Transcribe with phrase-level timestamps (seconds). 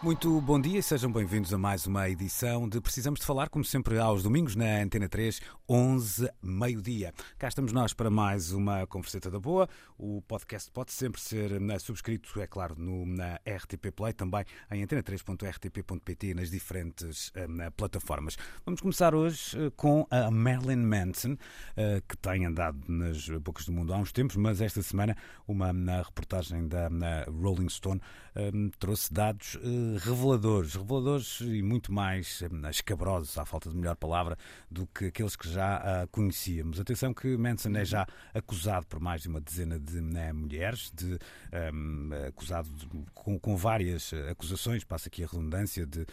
[0.00, 3.64] Muito bom dia e sejam bem-vindos a mais uma edição de Precisamos de Falar, como
[3.64, 7.12] sempre aos domingos na Antena 3, 11, meio-dia.
[7.36, 9.68] Cá estamos nós para mais uma Converseta da Boa.
[9.98, 14.86] O podcast pode sempre ser eh, subscrito, é claro, no, na RTP Play, também em
[14.86, 18.38] antena3.rtp.pt nas diferentes um, plataformas.
[18.64, 21.36] Vamos começar hoje uh, com a Marilyn Manson,
[22.08, 26.02] que tem andado nas bocas do mundo há uns tempos, mas esta semana uma na
[26.02, 28.00] reportagem da na Rolling Stone
[28.78, 29.58] trouxe dados
[29.96, 34.36] reveladores, reveladores e muito mais um, escabrosos, à falta de melhor palavra,
[34.70, 36.78] do que aqueles que já uh, conhecíamos.
[36.78, 41.18] Atenção que Manson é já acusado por mais de uma dezena de né, mulheres, de,
[41.72, 46.06] um, acusado de, com, com, várias acusações, passa aqui a redundância, de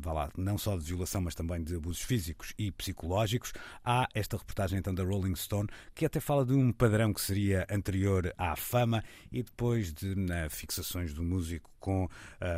[0.00, 3.52] vá lá, não só de violação, mas também de abusos físicos e psicológicos.
[3.84, 7.66] Há esta reportagem então da Rolling Stone, que até fala de um padrão que seria
[7.70, 12.08] anterior à fama e depois de né, fixações do músico com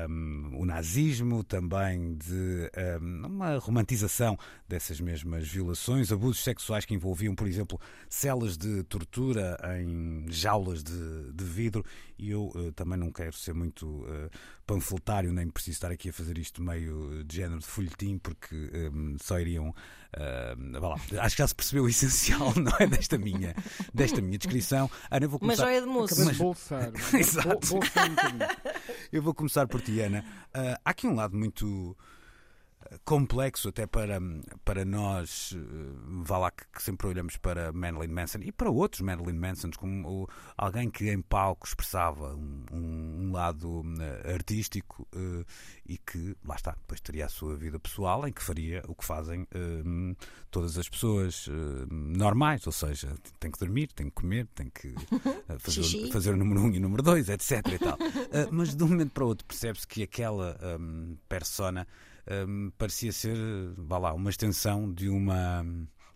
[0.08, 4.38] um, o nazismo, também de um, uma romantização
[4.68, 11.32] dessas mesmas violações, abusos sexuais que envolviam, por exemplo, celas de tortura em jaulas de,
[11.32, 11.84] de vidro.
[12.18, 14.30] E eu uh, também não quero ser muito uh,
[14.66, 18.54] panfletário, nem preciso estar aqui a fazer isto meio de género de folhetim, porque
[18.92, 19.74] um, só iriam.
[20.16, 22.86] Uh, lá, acho que já se percebeu o essencial, não é?
[22.86, 23.54] Desta minha,
[23.94, 24.90] desta minha descrição.
[25.10, 25.62] Ana, eu vou começar...
[25.62, 26.24] Uma joia de moço.
[26.24, 26.36] Mas...
[26.36, 26.92] Bolsar.
[27.14, 27.66] Exato.
[27.68, 28.10] Bolsar
[29.12, 30.24] eu vou começar por Ana.
[30.54, 31.96] Uh, há aqui um lado muito
[33.04, 34.18] complexo até para,
[34.64, 35.56] para nós,
[36.22, 40.28] vá lá que, que, sempre olhamos para Marilyn Manson e para outros Marilyn Mansons como
[40.56, 45.44] alguém que em palco expressava um, um lado uh, artístico uh,
[45.86, 49.04] e que, lá está, depois teria a sua vida pessoal em que faria o que
[49.04, 50.16] fazem uh,
[50.50, 51.48] todas as pessoas
[51.90, 54.94] normais, ou seja, tem que dormir, tem que comer, tem que
[55.58, 57.66] fazer, fazer o número 1 um e o número 2, etc.
[57.72, 57.96] E tal.
[58.50, 61.86] mas de um momento para o outro percebe-se que aquela um, persona
[62.28, 63.36] um, parecia ser,
[63.76, 65.64] vá lá, uma extensão de uma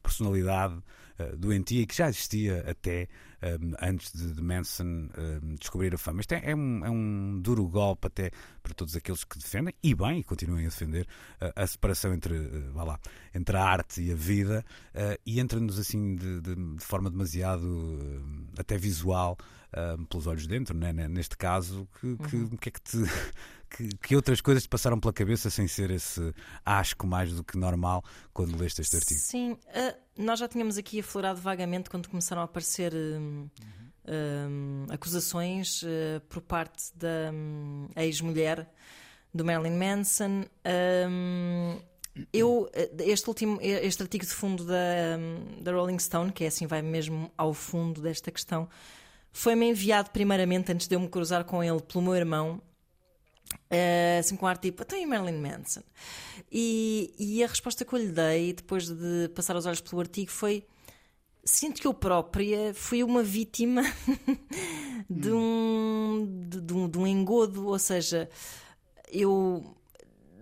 [0.03, 3.09] personalidade uh, doentia que já existia até
[3.45, 6.21] um, antes de, de Manson um, descobrir a fama.
[6.21, 8.31] Isto é, é, um, é, um, duro golpe até
[8.63, 11.07] para todos aqueles que defendem, e bem, e continuem a defender,
[11.41, 13.01] uh, a separação entre, uh, vá lá,
[13.35, 14.65] entre a arte e a vida,
[14.95, 18.23] uh, e entra-nos assim de, de, de, forma demasiado
[18.59, 19.37] até visual
[20.09, 20.93] pelos olhos dentro, né?
[20.93, 22.49] neste caso, que, que, uhum.
[22.51, 22.99] que é que te
[24.01, 28.05] que, outras coisas te passaram pela cabeça sem ser esse asco mais do que normal
[28.33, 29.21] quando leste este artigo?
[29.21, 33.51] Sim, uh, nós já tínhamos aqui aflorado vagamente quando começaram a aparecer uh,
[34.05, 35.83] uh, acusações
[36.29, 38.69] por parte da um, ex-mulher
[39.33, 40.45] do Marilyn Manson.
[42.33, 42.71] eu,
[43.01, 45.19] este último, este artigo de fundo da,
[45.61, 48.69] da Rolling Stone, que é assim, vai mesmo ao fundo desta questão,
[49.33, 52.63] foi-me enviado primeiramente antes de eu me cruzar com ele pelo meu irmão
[53.71, 55.83] Uh, assim com ar tipo, até então Marilyn Manson.
[56.51, 60.31] E, e a resposta que eu lhe dei, depois de passar os olhos pelo artigo,
[60.31, 60.67] foi:
[61.45, 63.83] sinto que eu própria fui uma vítima
[65.09, 68.29] de, um, de, de, um, de um engodo, ou seja,
[69.11, 69.65] eu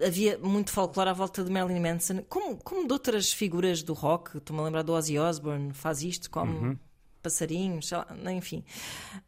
[0.05, 4.37] havia muito folclore à volta de Marilyn Manson, como, como de outras figuras do rock.
[4.39, 6.53] Estou-me a lembrar do Ozzy Osbourne, faz isto como.
[6.53, 6.79] Uhum
[7.23, 7.91] passarinhos,
[8.35, 8.65] enfim,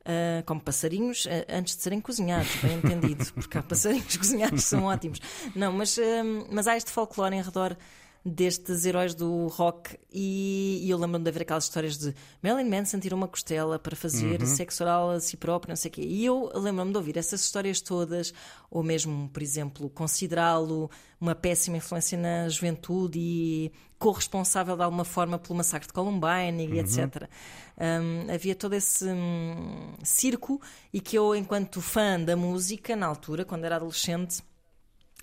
[0.00, 4.68] uh, como passarinhos uh, antes de serem cozinhados, bem entendido, porque há passarinhos cozinhados que
[4.68, 5.20] são ótimos.
[5.54, 6.02] Não, mas, uh,
[6.50, 7.76] mas há este folclore em redor
[8.24, 12.98] destes heróis do rock e, e eu lembro-me de haver aquelas histórias de Marilyn Manson
[12.98, 14.46] tirou uma costela para fazer uhum.
[14.46, 16.00] sexo oral a si próprio, não sei o quê.
[16.02, 18.32] E eu lembro-me de ouvir essas histórias todas,
[18.70, 20.90] ou mesmo, por exemplo, considerá-lo
[21.20, 26.74] uma péssima influência na juventude e corresponsável de alguma forma pelo massacre de Columbine, uhum.
[26.76, 27.28] etc.
[27.76, 30.60] Um, havia todo esse um, circo
[30.92, 34.42] e que eu, enquanto fã da música, na altura, quando era adolescente,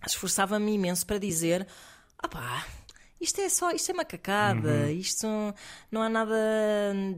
[0.06, 1.65] esforçava-me imenso para dizer:
[2.18, 2.65] ah pá,
[3.21, 4.89] isto é só, isto é macacada, uhum.
[4.89, 5.27] isto
[5.92, 6.36] não há nada,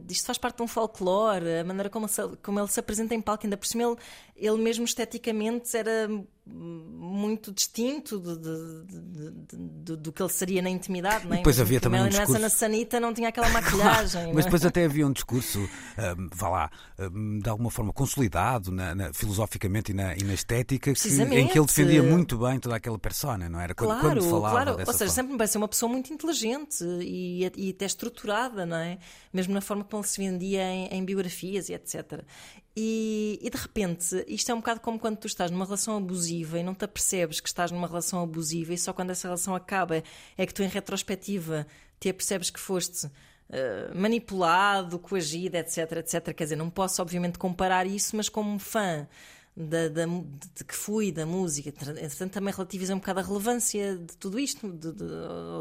[0.09, 3.21] isto faz parte de um folclore, a maneira como, se, como ele se apresenta em
[3.21, 3.95] palco, ainda por cima ele,
[4.35, 6.09] ele mesmo esteticamente era
[6.45, 11.38] muito distinto de, de, de, do que ele seria na intimidade, não é?
[11.38, 12.38] depois havia também um discurso...
[12.38, 14.33] na Sanita não tinha aquela maquilhagem.
[14.33, 14.47] Mas é?
[14.47, 19.13] depois até havia um discurso, um, vá lá, um, de alguma forma consolidado na, na,
[19.13, 23.00] filosoficamente e na, e na estética, que, em que ele defendia muito bem toda aquela
[23.00, 23.74] persona, não era?
[23.74, 24.83] Claro, quando, falava claro.
[24.85, 28.97] Ou seja, sempre me parece uma pessoa muito inteligente e, e até estruturada, não é?
[29.31, 32.25] Mesmo na forma como ele se vendia em, em biografias e etc.
[32.75, 36.57] E, e, de repente, isto é um bocado como quando tu estás numa relação abusiva
[36.57, 40.01] e não te apercebes que estás numa relação abusiva e só quando essa relação acaba
[40.35, 41.67] é que tu, em retrospectiva,
[41.99, 46.33] te apercebes que foste uh, manipulado, coagido, etc, etc.
[46.33, 49.07] Quer dizer, não posso, obviamente, comparar isso, mas como fã
[49.55, 54.17] da, da, de que fui, da música, entretanto, também relativizei um bocado a relevância de
[54.17, 55.05] tudo isto, de, de,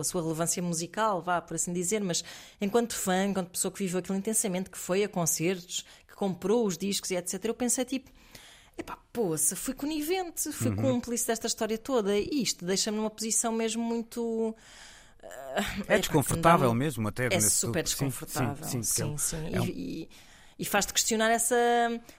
[0.01, 2.25] a sua relevância musical, vá, por assim dizer, mas
[2.61, 7.11] enquanto fã, enquanto pessoa que viveu aquilo intensamente, que foi a concertos, comprou os discos
[7.11, 7.45] e etc.
[7.45, 8.11] Eu pensei tipo,
[8.77, 10.77] epá, poça, fui conivente, fui uhum.
[10.77, 14.55] cúmplice desta história toda e isto deixa-me numa posição mesmo muito.
[15.89, 17.29] é desconfortável mesmo, até.
[17.31, 18.65] É super desconfortável.
[18.65, 19.19] Sim, sim, sim.
[19.19, 19.55] sim, sim.
[19.55, 19.65] É um...
[19.67, 20.09] E,
[20.59, 21.57] e faz-te questionar essa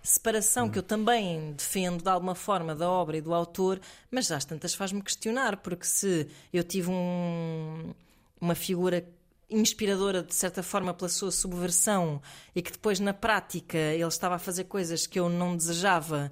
[0.02, 3.80] separação que eu também defendo de alguma forma da obra e do autor,
[4.12, 7.94] mas às tantas faz-me questionar, porque se eu tive um,
[8.42, 9.08] uma figura
[9.54, 12.22] inspiradora de certa forma pela sua subversão
[12.56, 16.32] e que depois na prática ele estava a fazer coisas que eu não desejava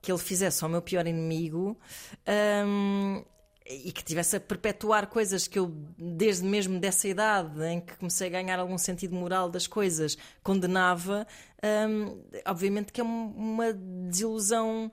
[0.00, 1.78] que ele fizesse ao meu pior inimigo
[2.66, 3.24] um,
[3.64, 8.26] e que tivesse a perpetuar coisas que eu desde mesmo dessa idade em que comecei
[8.26, 11.26] a ganhar algum sentido moral das coisas condenava
[11.88, 14.90] um, obviamente que é uma desilusão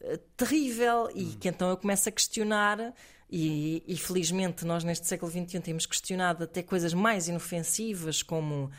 [0.00, 2.94] eh, terrível e que então eu começo a questionar
[3.30, 8.70] e, e, felizmente nós neste século XXI temos questionado até coisas mais inofensivas como.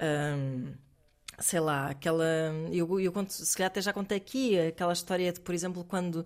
[0.00, 0.72] Hum,
[1.38, 2.24] sei lá, aquela.
[2.72, 6.24] Eu, eu conto, se calhar até já contei aqui aquela história de, por exemplo, quando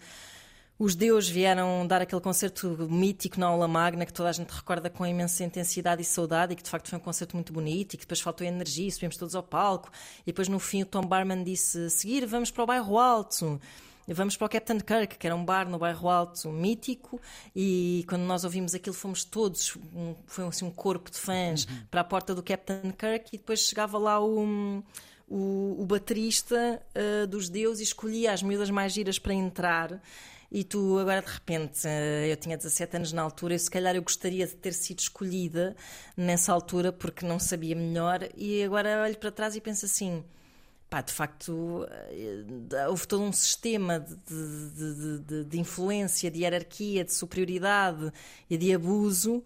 [0.80, 4.88] os Deus vieram dar aquele concerto mítico na aula magna que toda a gente recorda
[4.88, 7.96] com imensa intensidade e saudade e que de facto foi um concerto muito bonito e
[7.98, 9.90] que depois faltou energia subimos todos ao palco
[10.22, 13.60] e depois no fim o Tom Barman disse seguir vamos para o bairro alto
[14.14, 17.20] vamos para o Captain Kirk, que era um bar no bairro Alto mítico,
[17.54, 21.86] e quando nós ouvimos aquilo fomos todos, um, foi assim um corpo de fãs uhum.
[21.90, 24.82] para a porta do Captain Kirk e depois chegava lá o,
[25.28, 30.02] o, o baterista uh, dos deuses e escolhia as miúdas mais giras para entrar.
[30.52, 33.94] E tu agora de repente, uh, eu tinha 17 anos na altura, e se calhar
[33.94, 35.76] eu gostaria de ter sido escolhida
[36.16, 40.24] nessa altura porque não sabia melhor, e agora olho para trás e penso assim
[40.90, 47.04] pá, de facto, eh, houve todo um sistema de, de, de, de, influência, de hierarquia,
[47.04, 48.12] de superioridade
[48.50, 49.36] e de abuso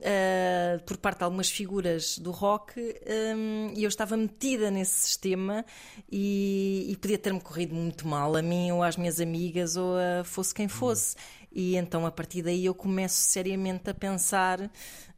[0.00, 5.00] uh, por parte de algumas figuras do rock um, ehm, e eu estava metida nesse
[5.00, 5.62] sistema
[6.10, 10.24] e, e podia ter-me corrido muito mal, a mim ou às minhas amigas ou a
[10.24, 11.16] fosse quem fosse.
[11.52, 14.70] E então a partir daí eu começo seriamente a pensar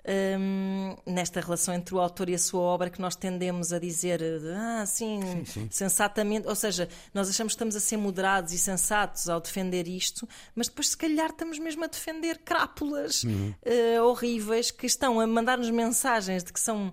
[0.07, 4.23] um, nesta relação entre o autor e a sua obra que nós tendemos a dizer,
[4.55, 8.59] ah, sim, sim, sim, sensatamente, ou seja, nós achamos que estamos a ser moderados e
[8.59, 13.55] sensatos ao defender isto, mas depois se calhar estamos mesmo a defender crápulas uhum.
[13.65, 16.93] uh, horríveis que estão a mandar-nos mensagens de que são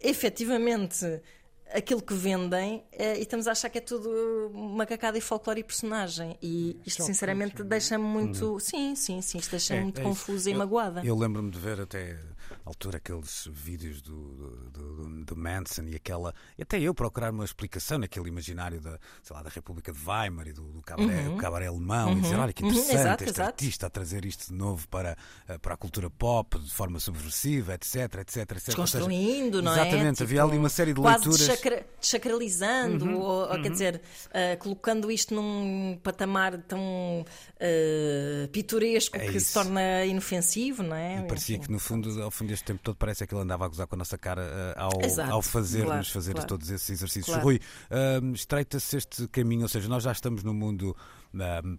[0.00, 1.22] efetivamente
[1.74, 5.64] aquilo que vendem eh, e estamos a achar que é tudo macacada e folclore e
[5.64, 6.36] personagem.
[6.42, 8.52] E isto, sinceramente, deixa-me muito.
[8.52, 8.60] Uhum.
[8.60, 11.04] Sim, sim, sim, isto deixa-me é, muito é confusa e magoada.
[11.04, 12.18] Eu lembro-me de ver até
[12.64, 14.34] altura aqueles vídeos do,
[14.70, 16.34] do, do, do, Manson e aquela.
[16.58, 20.46] E até eu procurar uma explicação naquele imaginário da, sei lá, da República de Weimar
[20.46, 21.36] e do, do cabaré, uhum.
[21.36, 22.18] cabaré alemão uhum.
[22.18, 22.70] e dizer: olha que uhum.
[22.70, 23.00] interessante uhum.
[23.00, 23.48] exato, este exato.
[23.48, 25.16] artista a trazer isto de novo para,
[25.48, 28.66] eh, para a cultura pop de forma subversiva, etc, etc, etc.
[28.66, 29.88] Desconstruindo, seja, não é?
[29.88, 31.28] Exatamente, havia ali uma série de quase
[32.00, 33.72] desacralizando, uhum, ou, ou quer uhum.
[33.72, 39.46] dizer, uh, colocando isto num patamar tão uh, pitoresco é que isso.
[39.48, 41.20] se torna inofensivo, não é?
[41.20, 43.68] E parecia que no fundo, ao fundo deste tempo todo, parece que ele andava a
[43.68, 46.48] gozar com a nossa cara uh, ao, ao fazer-nos claro, fazer claro.
[46.48, 47.26] todos esses exercícios.
[47.26, 47.42] Claro.
[47.42, 47.60] Rui,
[48.34, 50.96] estreita-se este caminho, ou seja, nós já estamos no mundo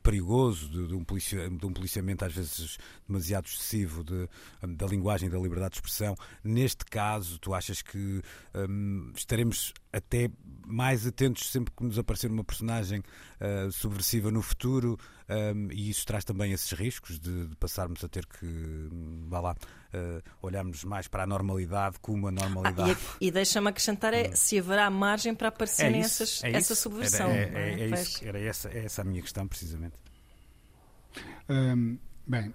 [0.01, 4.27] perigoso de, de, um policia, de, um policiamento às vezes demasiado excessivo de,
[4.75, 6.15] da linguagem da liberdade de expressão.
[6.43, 8.21] Neste caso, tu achas que
[8.53, 10.29] um, estaremos até
[10.65, 14.97] mais atentos sempre que nos aparecer uma personagem uh, subversiva no futuro
[15.71, 18.89] e isso traz também esses riscos de, de passarmos a ter que,
[19.27, 19.55] vá lá,
[20.41, 22.91] olharmos mais para a normalidade como a normalidade.
[22.91, 24.31] Ah, e, e deixa-me acrescentar é, hum.
[24.33, 27.29] se haverá margem para aparecerem é essas, é essa subversão.
[27.29, 29.95] Era, é, é, é isso, era essa, é essa a minha questão, precisamente.
[31.49, 32.53] Hum, bem,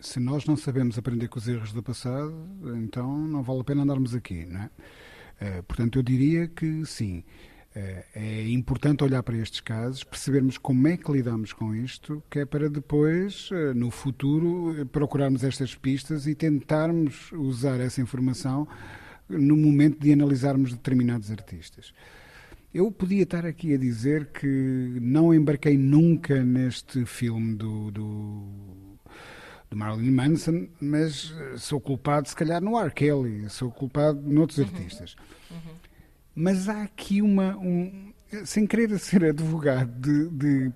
[0.00, 2.34] se nós não sabemos aprender com os erros do passado,
[2.76, 4.70] então não vale a pena andarmos aqui, não é?
[5.40, 7.24] Uh, portanto, eu diria que sim.
[7.74, 12.40] É, é importante olhar para estes casos, percebermos como é que lidamos com isto, que
[12.40, 18.68] é para depois, eh, no futuro, procurarmos estas pistas e tentarmos usar essa informação
[19.26, 21.94] no momento de analisarmos determinados artistas.
[22.74, 28.46] Eu podia estar aqui a dizer que não embarquei nunca neste filme do, do,
[29.70, 32.90] do Marilyn Manson, mas sou culpado, se calhar, no R.
[32.90, 34.64] Kelly, sou culpado noutros uhum.
[34.64, 35.16] artistas.
[35.50, 35.91] Uhum.
[36.34, 37.56] Mas há aqui uma.
[37.56, 38.12] Um,
[38.44, 40.72] sem querer ser advogado de, de,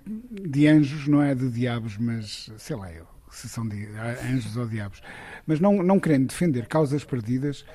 [0.47, 3.87] de, anjos, não é de diabos, mas sei lá eu, se são de
[4.31, 5.01] anjos ou diabos,
[5.45, 7.65] mas não, não querendo defender causas perdidas,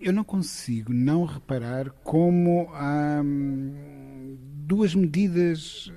[0.00, 5.92] eu não consigo não reparar como há hum, duas medidas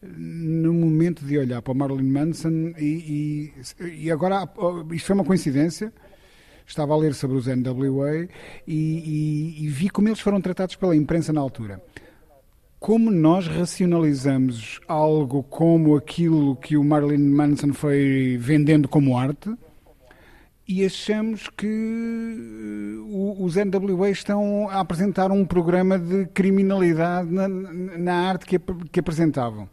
[0.00, 4.48] no momento de olhar para o Marilyn Manson e, e, e agora
[4.92, 5.92] isto foi uma coincidência
[6.66, 8.28] estava a ler sobre os NWA
[8.66, 11.80] e, e, e vi como eles foram tratados pela imprensa na altura
[12.78, 19.50] como nós racionalizamos algo como aquilo que o Marilyn Manson foi vendendo como arte
[20.68, 28.14] e achamos que uh, os NWA estão a apresentar um programa de criminalidade na, na
[28.28, 28.58] arte que,
[28.90, 29.68] que apresentavam.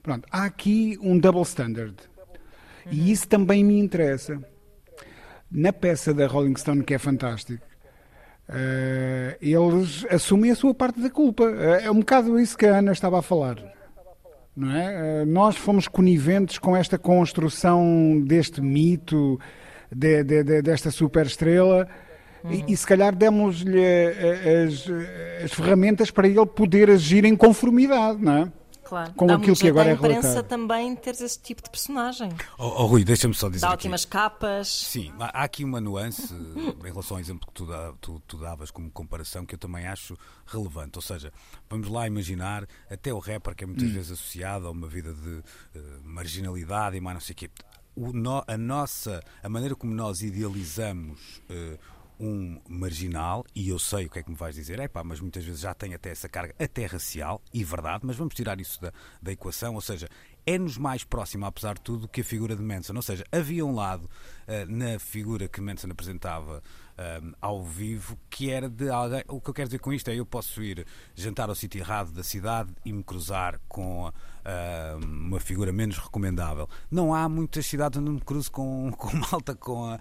[0.00, 1.94] Pronto, há aqui um double standard.
[2.90, 4.40] E isso também me interessa
[5.50, 7.64] na peça da Rolling Stone, que é fantástico,
[8.48, 11.44] uh, eles assumem a sua parte da culpa.
[11.44, 13.56] Uh, é um bocado isso que a Ana estava a falar.
[14.54, 15.22] Não é?
[15.22, 19.40] Uh, nós fomos coniventes com esta construção deste mito,
[19.90, 21.88] de, de, de, desta superestrela.
[22.44, 22.52] Uhum.
[22.52, 23.84] E, e, se calhar demos-lhe
[24.64, 24.86] as,
[25.44, 28.52] as ferramentas para ele poder agir em conformidade, não é?
[28.88, 29.12] Claro.
[29.12, 30.14] com Dá aquilo que agora é relatado.
[30.14, 32.30] a imprensa também ter esse tipo de personagem.
[32.56, 33.74] Oh, oh Rui, deixa-me só dizer Dá aqui.
[33.74, 34.66] ótimas capas.
[34.66, 36.32] Sim, há aqui uma nuance
[36.80, 37.66] em relação ao exemplo que tu,
[38.00, 40.16] tu, tu, davas como comparação que eu também acho
[40.46, 40.96] relevante.
[40.96, 41.30] Ou seja,
[41.68, 43.92] vamos lá imaginar até o rapper que é muitas hum.
[43.92, 45.42] vezes associado a uma vida de uh,
[46.02, 47.50] marginalidade e mais não sei o quê.
[47.94, 51.78] O, no, a nossa, a maneira como nós idealizamos uh,
[52.18, 55.20] um marginal, e eu sei o que é que me vais dizer, é pá, mas
[55.20, 58.80] muitas vezes já tem até essa carga até racial, e verdade, mas vamos tirar isso
[58.80, 60.08] da, da equação, ou seja,
[60.48, 62.94] é-nos mais próximo, apesar de tudo, que a figura de Manson.
[62.96, 66.62] Ou seja, havia um lado uh, na figura que Manson apresentava
[66.98, 69.22] uh, ao vivo que era de alguém.
[69.28, 72.12] O que eu quero dizer com isto é eu posso ir jantar ao sítio errado
[72.12, 74.10] da cidade e me cruzar com
[74.48, 76.68] uh, uma figura menos recomendável.
[76.90, 79.98] Não há muitas cidades onde me cruzo com, com malta com a,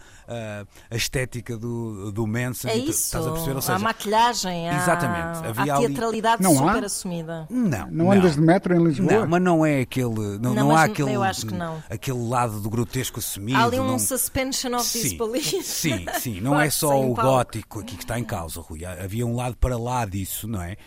[0.90, 2.70] a estética do, do Manson.
[2.70, 3.06] É isso.
[3.06, 3.56] Estás a perceber?
[3.56, 6.56] Ou seja, há maquilhagem, há, exatamente, havia há teatralidade ali...
[6.56, 6.86] super há?
[6.86, 7.48] assumida.
[7.50, 9.12] Não, não andas de metro em Lisboa?
[9.12, 10.38] Não, mas não é aquele.
[10.40, 11.14] Não, não, não há aquele.
[11.14, 11.84] Eu acho que não.
[11.90, 13.58] Aquele lado do grotesco assumido.
[13.58, 14.00] Há ali um não...
[14.00, 15.64] suspension of sim, disbelief.
[15.64, 16.42] Sim, sim.
[16.48, 18.86] Não é só o gótico aqui que está em causa, Rui.
[18.86, 20.78] Havia um lado para lá disso, não é?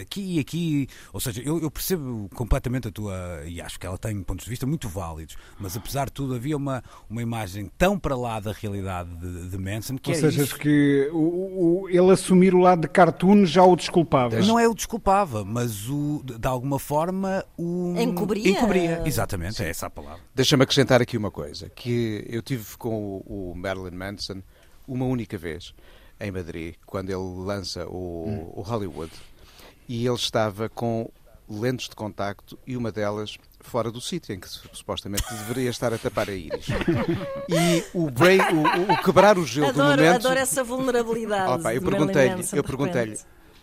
[0.00, 3.98] Aqui e aqui, ou seja, eu, eu, percebo completamente a tua, e acho que ela
[3.98, 7.98] tem pontos de vista muito válidos, mas apesar de tudo havia uma, uma imagem tão
[7.98, 10.58] para lá da realidade de, de Manson que Ou é seja, isso.
[10.58, 14.40] que o, o, ele assumir o lado de cartoon já o desculpava.
[14.40, 18.50] Não é o desculpava, mas o, de alguma forma o encobria.
[18.50, 19.02] encobria.
[19.04, 19.64] Exatamente, Sim.
[19.64, 20.20] é essa a palavra.
[20.34, 24.42] Deixa-me acrescentar aqui uma coisa, que eu tive com o, o Marilyn Manson
[24.86, 25.74] uma única vez
[26.20, 28.52] em Madrid, quando ele lança o, hum.
[28.54, 29.10] o Hollywood
[29.90, 31.10] e ele estava com
[31.48, 35.98] lentes de contacto e uma delas fora do sítio em que supostamente deveria estar a
[35.98, 36.66] tapar a íris.
[37.50, 40.14] E o, break, o, o, quebrar o gelo adoro, do momento...
[40.14, 43.18] Adoro essa vulnerabilidade Opa, eu perguntei-lhe eu perguntei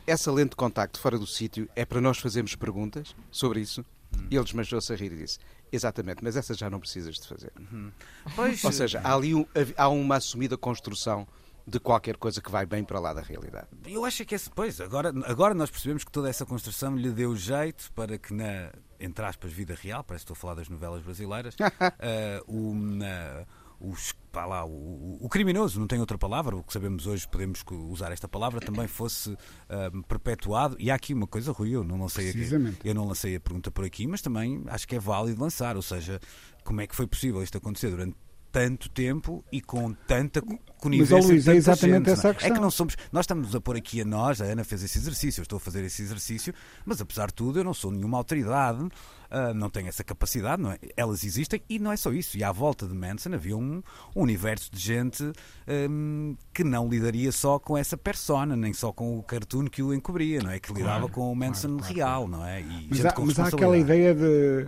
[0.05, 3.85] essa lente de contacto fora do sítio é para nós fazermos perguntas sobre isso?
[4.13, 4.27] Hum.
[4.29, 5.39] E ele desmanchou-se a rir e disse
[5.71, 7.53] Exatamente, mas essa já não precisas de fazer.
[7.57, 7.89] Uhum.
[8.35, 8.61] Pois...
[8.65, 9.45] Ou seja, há ali um,
[9.77, 11.25] há uma assumida construção
[11.67, 13.67] de qualquer coisa que vai bem para lá da realidade.
[13.85, 17.35] Eu acho que esse, pois, agora, agora nós percebemos que toda essa construção lhe deu
[17.35, 21.03] jeito para que na, entre aspas, vida real, parece que estou a falar das novelas
[21.03, 26.71] brasileiras, uh, o, os, pá lá, o, o, criminoso, não tem outra palavra, o que
[26.71, 30.77] sabemos hoje, podemos usar esta palavra, também fosse uh, perpetuado.
[30.79, 32.49] E há aqui uma coisa, Rui, eu não lancei aqui,
[32.83, 35.81] eu não lancei a pergunta por aqui, mas também acho que é válido lançar, ou
[35.81, 36.19] seja,
[36.63, 38.15] como é que foi possível isto acontecer durante
[38.57, 40.41] tanto tempo e com tanta
[40.79, 41.15] conivência.
[41.15, 42.51] Mas, Luís, é exatamente gente, essa a questão.
[42.51, 42.97] É que não somos.
[43.11, 45.59] Nós estamos a pôr aqui a nós, a Ana fez esse exercício, eu estou a
[45.59, 46.51] fazer esse exercício,
[46.83, 50.71] mas apesar de tudo, eu não sou nenhuma autoridade, uh, não tenho essa capacidade, não
[50.71, 50.79] é?
[50.95, 52.35] elas existem e não é só isso.
[52.35, 53.83] E à volta de Manson havia um,
[54.15, 55.23] um universo de gente
[55.87, 59.93] um, que não lidaria só com essa persona, nem só com o cartoon que o
[59.93, 60.59] encobria, não é?
[60.59, 62.61] Que lidava claro, com o Manson claro, claro, real, não é?
[62.61, 64.67] E mas há, mas há aquela ideia de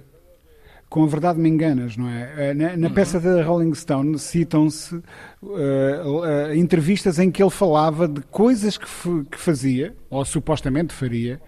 [0.90, 2.54] com a verdade me enganas, não é?
[2.54, 5.02] Na, na peça da Rolling Stone citam-se uh,
[5.44, 8.88] uh, entrevistas em que ele falava de coisas que,
[9.32, 11.40] que fazia, ou supostamente faria,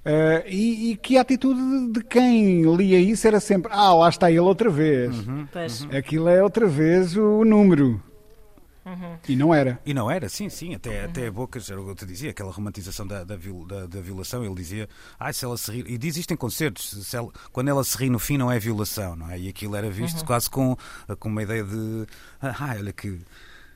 [0.00, 4.30] Uh, e, e, que a atitude de, quem lia isso era sempre: ah, lá está
[4.30, 5.14] ele outra vez.
[5.28, 5.98] Uhum, uhum.
[5.98, 8.02] Aquilo é outra vez o número.
[8.90, 9.18] Uhum.
[9.28, 9.80] E não era.
[9.86, 10.74] E não era, sim, sim.
[10.74, 11.10] Até, uhum.
[11.10, 14.00] até a boca, era o que eu te dizia, aquela romantização da, da, da, da,
[14.00, 14.44] violação.
[14.44, 15.84] Ele dizia, ah, se ela se ri.
[15.86, 19.14] E diz isto em concertos, ela, quando ela se ri no fim não é violação,
[19.14, 19.38] não é?
[19.38, 20.26] E aquilo era visto uhum.
[20.26, 20.76] quase com,
[21.18, 22.06] com uma ideia de,
[22.42, 23.20] ah, olha que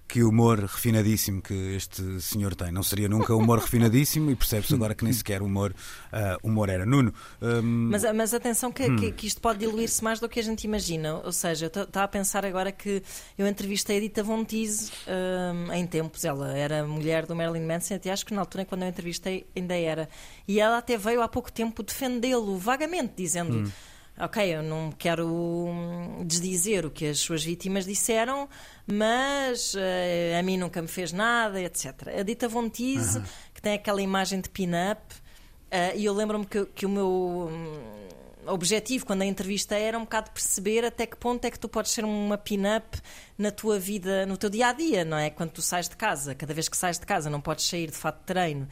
[0.07, 2.71] que humor refinadíssimo que este senhor tem.
[2.71, 5.75] Não seria nunca humor refinadíssimo e percebe-se agora que nem sequer humor,
[6.13, 6.85] uh, humor era.
[6.85, 7.13] Nuno.
[7.41, 7.89] Um...
[7.91, 8.97] Mas, mas atenção que, hum.
[8.97, 11.15] que, que, isto pode diluir-se mais do que a gente imagina.
[11.25, 13.03] Ou seja, eu estava a pensar agora que
[13.37, 16.25] eu entrevistei a Edita Von Teese um, em tempos.
[16.25, 19.75] Ela era mulher do Marilyn Manson, até acho que na altura quando eu entrevistei ainda
[19.75, 20.09] era.
[20.47, 23.59] E ela até veio há pouco tempo defendê-lo vagamente, dizendo.
[23.59, 28.49] Hum ok, eu não quero hum, desdizer o que as suas vítimas disseram,
[28.87, 32.09] mas uh, a mim nunca me fez nada, etc.
[32.19, 33.25] A Dita Von Teese, uhum.
[33.53, 38.53] que tem aquela imagem de pin-up, uh, e eu lembro-me que, que, o meu um,
[38.53, 41.91] objetivo quando a entrevista era um bocado perceber até que ponto é que tu podes
[41.91, 42.99] ser uma pin-up
[43.37, 45.29] na tua vida, no teu dia a dia, não é?
[45.29, 47.97] Quando tu sais de casa, cada vez que sais de casa, não podes sair de
[47.97, 48.69] fato de treino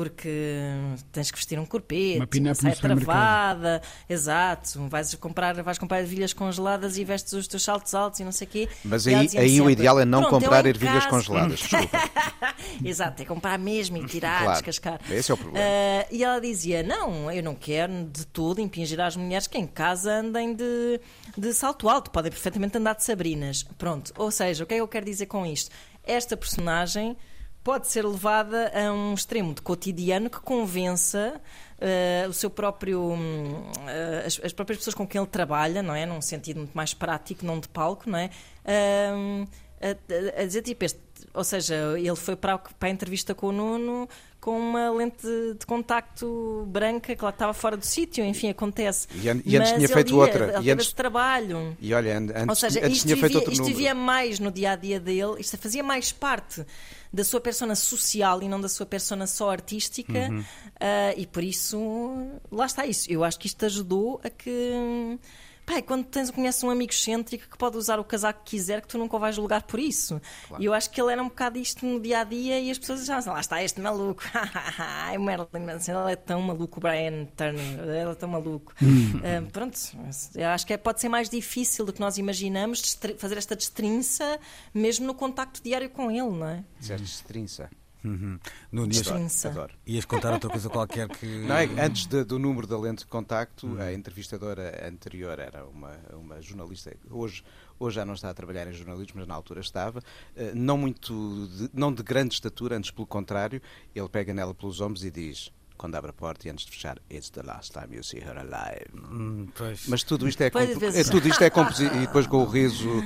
[0.00, 0.64] porque
[1.12, 6.32] tens que vestir um corpete, uma, uma saia travada, exato, vais comprar, vais comprar ervilhas
[6.32, 8.68] congeladas e vestes os teus saltos altos e não sei o quê.
[8.82, 11.10] Mas aí, aí sempre, o ideal é não comprar ervilhas caso...
[11.10, 11.60] congeladas,
[12.82, 15.00] exato, é comprar mesmo e tirar, claro, descascar.
[15.10, 15.66] Esse é o problema.
[15.66, 19.66] Uh, e ela dizia, não, eu não quero de tudo impingir às mulheres que em
[19.66, 20.98] casa andem de,
[21.36, 23.66] de salto alto, podem perfeitamente andar de sabrinas.
[23.76, 25.70] Pronto, ou seja, o que é que eu quero dizer com isto?
[26.02, 27.18] Esta personagem
[27.62, 31.40] pode ser levada a um extremo de cotidiano que convença
[31.78, 36.06] uh, o seu próprio uh, as, as, próprias pessoas com quem ele trabalha, não é,
[36.06, 38.30] num sentido muito mais prático, não de palco, não é,
[38.64, 39.48] uh,
[39.80, 41.00] a, a, dizer tipo este,
[41.32, 44.08] ou seja, ele foi para, para a entrevista com o Nuno
[44.40, 45.26] com uma lente
[45.58, 49.06] de contacto branca que lá estava fora do sítio, enfim, acontece.
[49.14, 50.56] E, an e antes tinha feito ia, outra.
[50.56, 50.92] Ele e antes...
[50.92, 51.76] trabalho.
[51.78, 53.76] E olha, antes, Ou seja, antes isto tinha vivia, feito outro isto número.
[53.76, 56.64] vivia mais no dia a dia dele, isto fazia mais parte
[57.12, 60.40] da sua persona social e não da sua persona só artística, uhum.
[60.40, 61.78] uh, e por isso,
[62.50, 63.10] lá está isso.
[63.12, 65.18] Eu acho que isto ajudou a que
[65.64, 68.88] Pai, quando tens, conheces um amigo excêntrico que pode usar o casaco que quiser, que
[68.88, 70.20] tu nunca vais julgar por isso.
[70.48, 70.62] Claro.
[70.62, 72.78] E eu acho que ele era um bocado isto no dia a dia e as
[72.78, 74.22] pessoas já lá está este maluco.
[75.16, 78.72] o Marilyn Manson, ele é tão maluco, o Brian Turner, ele é tão maluco.
[78.82, 79.78] uh, pronto,
[80.34, 84.38] eu acho que é, pode ser mais difícil do que nós imaginamos fazer esta destrinça
[84.74, 86.64] mesmo no contacto diário com ele, não é?
[86.80, 87.70] Destrinça.
[88.04, 88.38] Uhum.
[88.72, 89.02] No dia
[89.44, 89.74] adoro.
[89.86, 91.26] Ias contar outra coisa qualquer que.
[91.46, 93.80] Não, é, antes de, do número da lente de contacto, uhum.
[93.80, 96.96] a entrevistadora anterior era uma, uma jornalista.
[97.10, 97.44] Hoje,
[97.78, 100.00] hoje já não está a trabalhar em jornalismo, mas na altura estava.
[100.00, 103.60] Uh, não muito, de, não de grande estatura, antes pelo contrário,
[103.94, 106.98] ele pega nela pelos ombros e diz quando abre a porta e antes de fechar,
[107.10, 108.90] It's the last time you see her alive.
[108.94, 109.48] Hum,
[109.88, 113.02] mas tudo isto é, é tudo isto é composição e depois com o riso uh,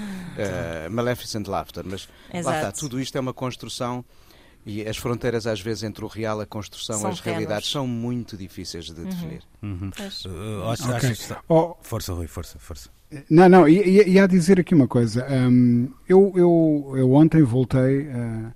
[0.90, 1.84] Maleficent Laughter.
[1.86, 2.44] Mas Exato.
[2.48, 4.04] lá está, tudo isto é uma construção
[4.66, 8.36] e as fronteiras, às vezes, entre o real, a construção, são as realidades, são muito
[8.36, 9.08] difíceis de uhum.
[9.08, 9.42] definir.
[9.62, 9.90] Uhum.
[9.90, 11.14] Uh, acho, okay.
[11.48, 11.76] oh.
[11.82, 12.90] Força, Rui, força, força.
[13.28, 15.26] Não, não, ia, ia dizer aqui uma coisa.
[15.30, 18.52] Um, eu, eu, eu ontem voltei, uh,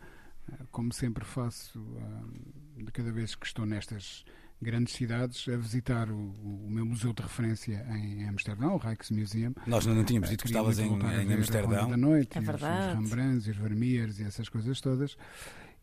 [0.71, 4.25] como sempre faço, uh, de cada vez que estou nestas
[4.61, 9.55] grandes cidades, a visitar o, o meu museu de referência em Amsterdão, o Rijksmuseum.
[9.67, 11.91] Nós não tínhamos dito que estavas em, em Amsterdão.
[11.91, 12.99] Da noite, é verdade.
[12.99, 15.17] Os, os Rembrandts, os Vermeers e essas coisas todas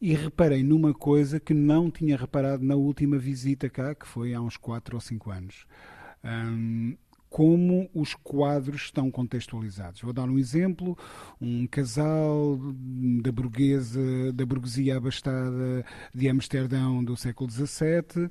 [0.02, 4.42] e reparei numa coisa que não tinha reparado na última visita cá, que foi há
[4.42, 5.66] uns 4 ou 5 anos.
[6.24, 6.96] Um,
[7.36, 10.00] como os quadros estão contextualizados.
[10.00, 10.98] Vou dar um exemplo:
[11.42, 12.58] um casal
[13.22, 18.30] da burguesa, da burguesia abastada de Amsterdão do século XVII,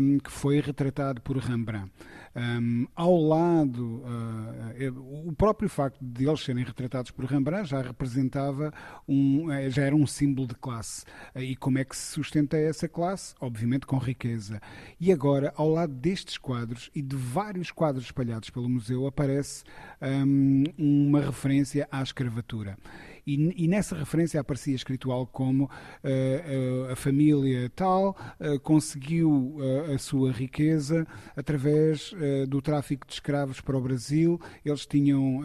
[0.00, 1.92] um, que foi retratado por Rembrandt.
[2.38, 8.72] Um, ao lado, uh, o próprio facto de eles serem retratados por Rembrandt já representava
[9.08, 11.04] um, eh, já era um símbolo de classe.
[11.34, 13.34] Uh, e como é que se sustenta essa classe?
[13.40, 14.62] Obviamente com riqueza.
[15.00, 19.64] E agora, ao lado destes quadros e de vários quadros espalhados pelo museu, aparece
[20.00, 22.78] um, uma referência à escravatura.
[23.28, 28.16] E, e nessa referência aparecia escrito algo como uh, a família tal
[28.62, 29.56] conseguiu
[29.94, 32.12] a sua riqueza através
[32.48, 34.40] do tráfico de escravos para o Brasil.
[34.64, 35.42] Eles tinham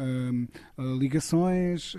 [1.00, 1.96] ligações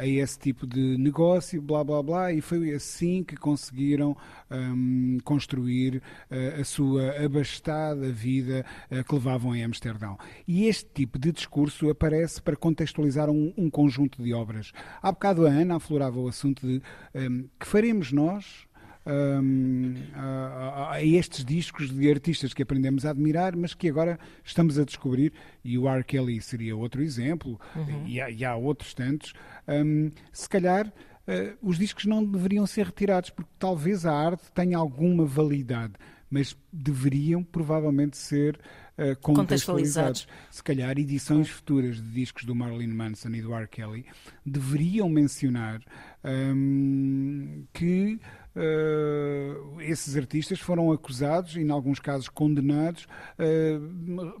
[0.00, 4.16] a esse tipo de negócio, blá blá blá, e foi assim que conseguiram
[4.50, 5.96] um, construir
[6.30, 10.18] uh, a sua abastada vida uh, que levavam em Amsterdão.
[10.46, 14.72] E este tipo de discurso aparece para contextualizar um, um conjunto de obras.
[15.02, 16.82] Há bocado a Ana aflorava o assunto de
[17.14, 18.68] um, que faremos nós
[19.08, 24.78] um, a, a, estes discos de artistas que aprendemos a admirar, mas que agora estamos
[24.78, 25.32] a descobrir,
[25.64, 26.04] e o R.
[26.04, 28.06] Kelly seria outro exemplo, uhum.
[28.06, 29.32] e, há, e, há, outros tantos,
[29.66, 34.76] um, se calhar uh, os discos não deveriam ser retirados, porque talvez a arte tenha
[34.76, 35.94] alguma validade,
[36.30, 39.24] mas deveriam provavelmente ser uh, contextualizados.
[39.24, 40.28] contextualizados.
[40.50, 43.66] Se calhar edições futuras de discos do Marilyn Manson e do R.
[43.66, 44.06] Kelly
[44.44, 45.80] deveriam mencionar
[46.24, 48.20] um, que
[48.58, 53.06] Uh, esses artistas foram acusados e, em alguns casos, condenados
[53.38, 54.40] uh,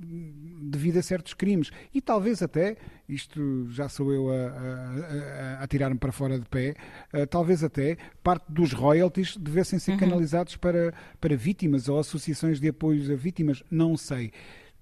[0.60, 1.70] devido a certos crimes.
[1.94, 2.76] E talvez até,
[3.08, 6.74] isto já sou eu a, a, a, a tirar-me para fora de pé,
[7.14, 9.98] uh, talvez até parte dos royalties devessem ser uhum.
[9.98, 14.32] canalizados para, para vítimas ou associações de apoio a vítimas, não sei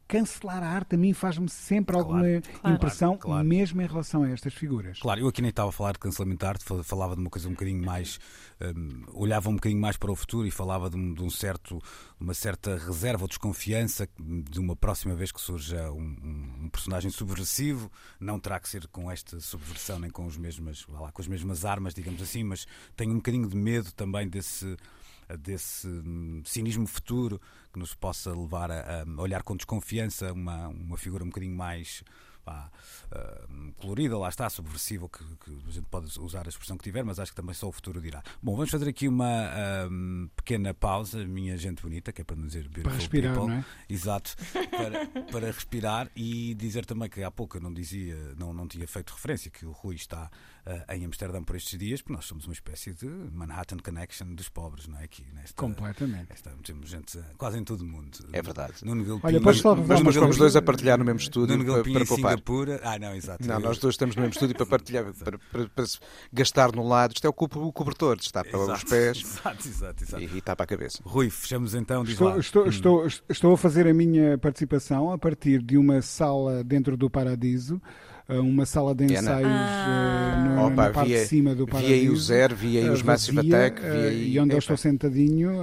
[0.08, 4.22] cancelar a arte a mim faz-me sempre claro, alguma claro, impressão, claro, mesmo em relação
[4.22, 4.98] a estas figuras.
[5.00, 7.48] Claro, eu aqui nem estava a falar de cancelamento de arte, falava de uma coisa
[7.48, 8.18] um bocadinho mais.
[8.60, 11.80] Um, olhava um bocadinho mais para o futuro e falava de um, de um certo,
[12.18, 17.90] uma certa reserva ou desconfiança de uma próxima vez que surja um, um, personagem subversivo.
[18.20, 21.64] Não terá que ser com esta subversão nem com, os mesmas, lá, com as mesmas
[21.64, 22.66] armas, digamos assim, mas
[22.96, 24.76] tenho um bocadinho de medo também desse
[25.34, 27.40] desse hum, cinismo futuro
[27.72, 32.04] que nos possa levar a, a olhar com desconfiança uma, uma figura um bocadinho mais
[32.46, 32.70] pá,
[33.10, 37.04] uh, colorida, lá está, subversiva, que, que, a gente pode usar a expressão que tiver,
[37.04, 38.22] mas acho que também só o futuro dirá.
[38.40, 42.46] Bom, vamos fazer aqui uma uh, pequena pausa, minha gente bonita, que é para não
[42.46, 43.50] dizer Para respirar, people.
[43.50, 43.64] não é?
[43.90, 44.36] Exato,
[44.70, 48.86] para, para respirar e dizer também que há pouco eu não dizia, não, não tinha
[48.86, 50.30] feito referência que o Rui está
[50.64, 54.48] uh, em Amsterdão por estes dias, porque nós somos uma espécie de Manhattan Connection dos
[54.48, 55.04] pobres, não é?
[55.04, 56.32] Aqui nesta, Completamente.
[56.32, 58.18] Esta, temos gente quase em todo o mundo.
[58.32, 58.84] É verdade.
[58.84, 62.06] Nuno Gilpin, Olha, mas, mas nós fomos dois a partilhar no mesmo estúdio para, para
[62.06, 62.35] poupar.
[62.36, 62.80] Singapura.
[62.82, 63.46] Ah, não, exato.
[63.46, 65.84] Não, nós dois estamos no mesmo estúdio para partilhar, para, para, para,
[66.32, 67.12] gastar no lado.
[67.14, 70.22] Isto é o, o cobertor, está para exato, os pés exato, exato, exato.
[70.22, 70.98] E, e está para a cabeça.
[71.04, 72.02] Rui, fechamos então.
[72.04, 72.68] Estou, estou, hum.
[72.68, 77.80] estou, estou a fazer a minha participação a partir de uma sala dentro do Paradiso
[78.28, 80.44] uma sala de ensaios ah.
[80.48, 81.94] no, Opa, na parte via, de cima do Paradiso.
[81.94, 83.80] Vi aí o Zero, vi aí os Massive Attack.
[83.80, 85.62] Vi aí, e onde eu estou sentadinho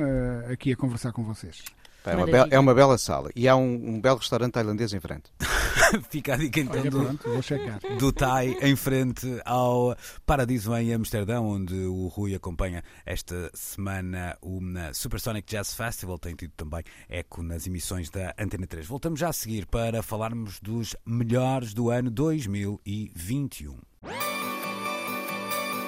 [0.49, 1.61] aqui a conversar com vocês.
[2.05, 3.29] É uma, bela, é uma, bela sala.
[3.35, 5.31] E há um, um belo restaurante tailandês em frente.
[6.09, 7.79] Fica a dica então Olha, do, pronto, vou checar.
[7.97, 14.59] do Thai em frente ao Paradiso em Amsterdão, onde o Rui acompanha esta semana o
[14.93, 16.17] Supersonic Jazz Festival.
[16.17, 18.85] Tem tido também eco nas emissões da Antena 3.
[18.85, 23.77] Voltamos já a seguir para falarmos dos melhores do ano 2021.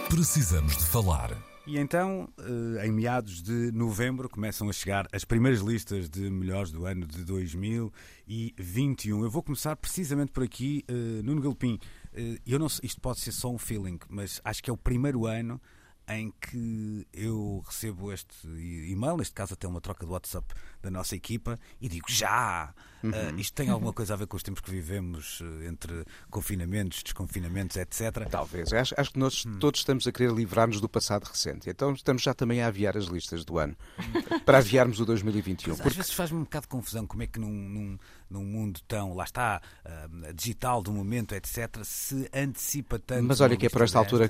[0.09, 1.54] Precisamos de falar.
[1.67, 6.71] E então, eh, em meados de novembro, começam a chegar as primeiras listas de melhores
[6.71, 9.23] do ano de 2021.
[9.23, 11.79] Eu vou começar precisamente por aqui, eh, Nuno Galpim.
[12.13, 15.25] Eh, eu não, isto pode ser só um feeling, mas acho que é o primeiro
[15.25, 15.59] ano
[16.07, 21.15] em que eu recebo este e-mail, neste caso até uma troca do WhatsApp da nossa
[21.15, 22.73] equipa, e digo já!
[23.03, 23.11] Uhum.
[23.11, 27.03] Uh, isto tem alguma coisa a ver com os tempos que vivemos uh, entre confinamentos,
[27.03, 28.27] desconfinamentos, etc.
[28.29, 28.73] Talvez.
[28.73, 29.59] Acho, acho que nós hum.
[29.59, 31.69] todos estamos a querer livrar-nos do passado recente.
[31.69, 33.75] Então estamos já também a aviar as listas do ano
[34.43, 35.71] para aviarmos o 2021.
[35.71, 35.89] Mas, porque...
[35.89, 37.97] Às vezes faz-me um bocado de confusão como é que num, num,
[38.29, 43.23] num mundo tão, lá está, uh, digital do momento, etc., se antecipa tanto.
[43.23, 44.29] Mas olha que é por esta altura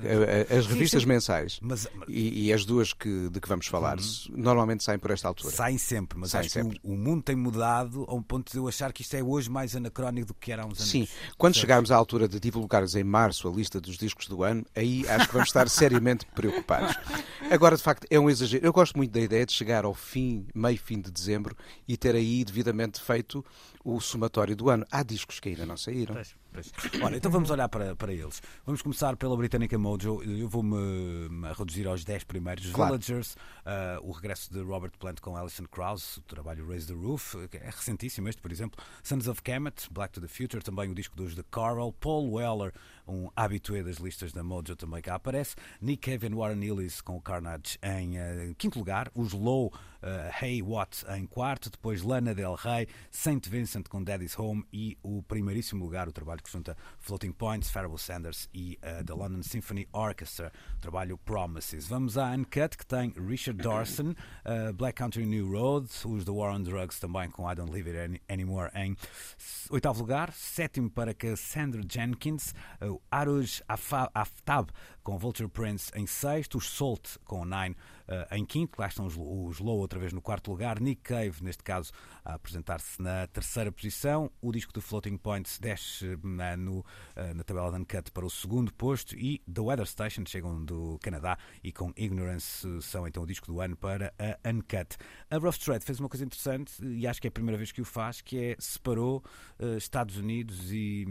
[0.50, 1.14] as revistas sim, sim.
[1.14, 4.06] mensais mas, e, e, as duas que, de que vamos falar uhum.
[4.36, 5.54] normalmente saem por esta altura.
[5.54, 6.80] Saem sempre, mas saem sempre.
[6.84, 9.50] o, o, mundo tem mudado a um ponto de eu achar que isto é hoje
[9.50, 10.90] mais anacrónico do que era há uns anos.
[10.90, 14.66] Sim, quando chegarmos à altura de divulgares em março a lista dos discos do ano,
[14.76, 16.96] aí acho que vamos estar seriamente preocupados.
[17.50, 18.66] Agora, de facto, é um exagero.
[18.66, 21.56] Eu gosto muito da ideia de chegar ao fim, meio fim de dezembro
[21.88, 23.46] e ter aí devidamente feito
[23.86, 24.86] o somatório do ano.
[24.92, 26.16] Há discos que ainda não saíram.
[26.16, 26.36] Pois.
[27.02, 28.42] Ora, então vamos olhar para, para eles.
[28.66, 30.22] Vamos começar pela britânica Mojo.
[30.24, 30.78] Eu vou-me
[31.58, 32.66] reduzir aos 10 primeiros.
[32.72, 32.98] Claro.
[32.98, 37.36] Villagers, uh, o regresso de Robert Plant com Alison Krauss, o trabalho Raise the Roof,
[37.54, 38.84] é recentíssimo este, por exemplo.
[39.04, 41.92] Sons of Kemet, Black to the Future, também o disco dos The Coral.
[41.94, 42.74] Paul Weller,
[43.08, 45.56] um habitué das listas da Mojo, também cá aparece.
[45.82, 49.12] Nick Kevin Warren Ellis com o Carnage em uh, quinto lugar.
[49.14, 49.72] Os Low
[50.40, 55.24] Hey What em quarto, depois Lana Del Rey, Saint Vincent com Daddy's Home e o
[55.24, 59.88] primeiríssimo lugar, o trabalho que junta Floating Points, Pharrell Sanders e uh, The London Symphony
[59.92, 61.88] Orchestra, o trabalho Promises.
[61.88, 66.56] Vamos à Uncut, que tem Richard Dawson, uh, Black Country New Road, os The War
[66.56, 68.96] on Drugs também com I Don't Live It Any Anymore em
[69.70, 73.62] oitavo lugar, sétimo para Cassandra Jenkins, uh, Aruj
[74.14, 74.70] Aftab
[75.04, 77.76] com Vulture Prince em sexto, os Salt com Nine
[78.08, 81.44] uh, em quinto, lá estão os, os Low outra vez no quarto lugar, Nick Cave,
[81.44, 81.92] neste caso,
[82.24, 86.86] a apresentar-se na terceira posição, o disco do Floating Points desce uh, no, uh,
[87.36, 91.38] na tabela de Uncut para o segundo posto e The Weather Station chegam do Canadá
[91.64, 94.98] e com Ignorance são então o disco do ano para a Uncut.
[95.30, 97.82] A Rough Trade fez uma coisa interessante e acho que é a primeira vez que
[97.82, 99.24] o faz, que é separou
[99.78, 101.06] Estados Unidos e,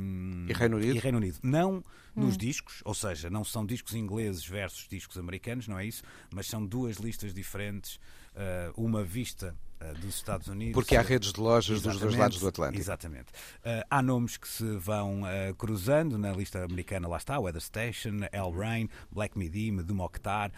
[0.48, 0.96] e, Reino Unido.
[0.96, 1.38] E Reino Unido.
[1.42, 1.83] Não
[2.14, 2.38] nos hum.
[2.38, 6.64] discos, ou seja, não são discos ingleses versus discos americanos, não é isso, mas são
[6.64, 7.96] duas listas diferentes,
[8.35, 9.57] uh, uma vista
[9.92, 10.75] dos Estados Unidos.
[10.75, 12.81] Porque há redes de lojas dos dois lados do Atlântico.
[12.81, 13.33] Exatamente.
[13.59, 15.23] Uh, há nomes que se vão
[15.59, 20.53] cruzando na lista americana, lá está, Weather Station, El Rain, Black Midi, Medum Mokhtar,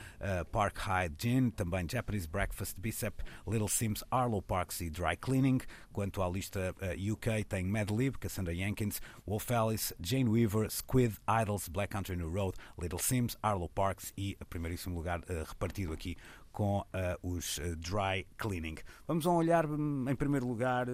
[0.51, 5.61] Park High Gin, também Japanese Breakfast, Bicep, Little Sims, Arlo Parks e Dry Cleaning.
[5.93, 6.75] Quanto à lista
[7.13, 12.57] UK, tem Madlib, Cassandra Jenkins, Wolf Alice, Jane Weaver, Squid, Idols, Black Country New Road,
[12.79, 16.17] Little Sims, Arlo Parks e, a primeiríssimo lugar, repartido aqui
[16.57, 16.87] com uh,
[17.23, 18.77] os uh, dry cleaning.
[19.07, 20.87] Vamos a um olhar, hum, em primeiro lugar,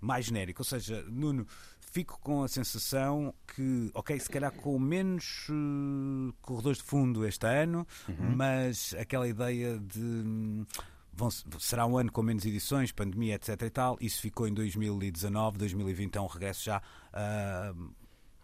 [0.00, 1.46] mais genérico, ou seja, Nuno,
[1.78, 7.46] fico com a sensação que, ok, se calhar com menos uh, corredores de fundo este
[7.46, 8.34] ano, uhum.
[8.34, 10.00] mas aquela ideia de.
[10.00, 10.66] Hum,
[11.12, 13.62] vão, será um ano com menos edições, pandemia, etc.
[13.62, 13.96] e tal.
[14.00, 16.78] Isso ficou em 2019, 2020 é um regresso já
[17.12, 17.94] uh,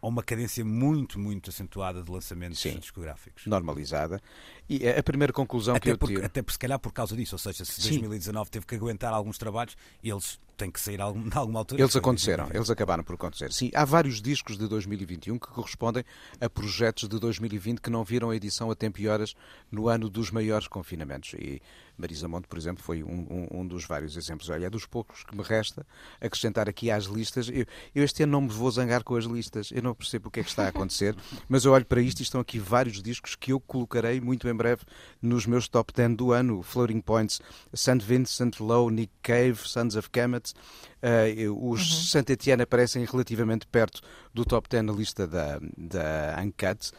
[0.00, 3.46] a uma cadência muito, muito acentuada de lançamentos Sim, discográficos.
[3.46, 4.20] Normalizada.
[4.68, 6.24] E a primeira conclusão até que eu por, tiro...
[6.24, 7.90] Até por, se calhar por causa disso, ou seja, se Sim.
[7.90, 11.82] 2019 teve que aguentar alguns trabalhos, eles têm que sair de alguma altura.
[11.82, 13.52] Eles aconteceram, eles acabaram por acontecer.
[13.52, 16.04] Sim, há vários discos de 2021 que correspondem
[16.40, 19.34] a projetos de 2020 que não viram a edição a tempo e horas
[19.70, 21.34] no ano dos maiores confinamentos.
[21.34, 21.60] E
[22.00, 24.48] Marisa Monte, por exemplo, foi um, um, um dos vários exemplos.
[24.48, 25.86] Olha, é dos poucos que me resta
[26.20, 27.48] acrescentar aqui às listas.
[27.48, 30.30] Eu, eu, este ano não me vou zangar com as listas, eu não percebo o
[30.30, 31.14] que é que está a acontecer,
[31.48, 34.54] mas eu olho para isto e estão aqui vários discos que eu colocarei muito em
[34.54, 34.82] breve
[35.20, 36.62] nos meus top 10 do ano.
[36.62, 37.40] Floating Points,
[37.74, 37.98] St.
[37.98, 40.54] Vincent, Low, Nick Cave, Sons of Kemet,
[41.02, 42.02] Uh, os uhum.
[42.06, 44.00] Saint Etienne aparecem relativamente perto
[44.34, 46.90] do top 10 na lista da, da Uncut.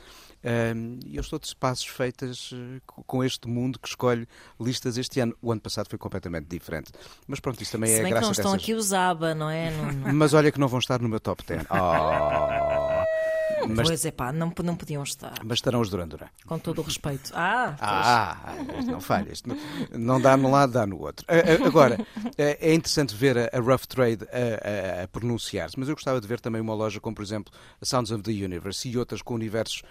[0.44, 4.28] Uh, eu estou de passos feitas uh, com este mundo que escolhe
[4.60, 5.36] listas este ano.
[5.40, 6.92] O ano passado foi completamente diferente.
[7.28, 8.64] Mas pronto, isso também Se é a graça que não estão dessas...
[8.64, 9.70] aqui os ABBA, não é?
[9.70, 10.14] Não...
[10.14, 11.66] Mas olha que não vão estar no meu top 10.
[13.61, 13.61] Oh.
[13.76, 15.40] Mas, pois é, pá, não, não podiam estar.
[15.44, 16.28] Mas estarão os Duran Duran.
[16.46, 17.32] Com todo o respeito.
[17.34, 18.56] Ah, ah,
[18.86, 19.32] não falha.
[19.46, 19.58] Não,
[19.98, 21.26] não dá num lado, dá no outro.
[21.66, 21.98] Agora,
[22.38, 26.40] é interessante ver a Rough Trade a, a, a pronunciar-se, mas eu gostava de ver
[26.40, 29.84] também uma loja como, por exemplo, a Sounds of the Universe e outras com universos.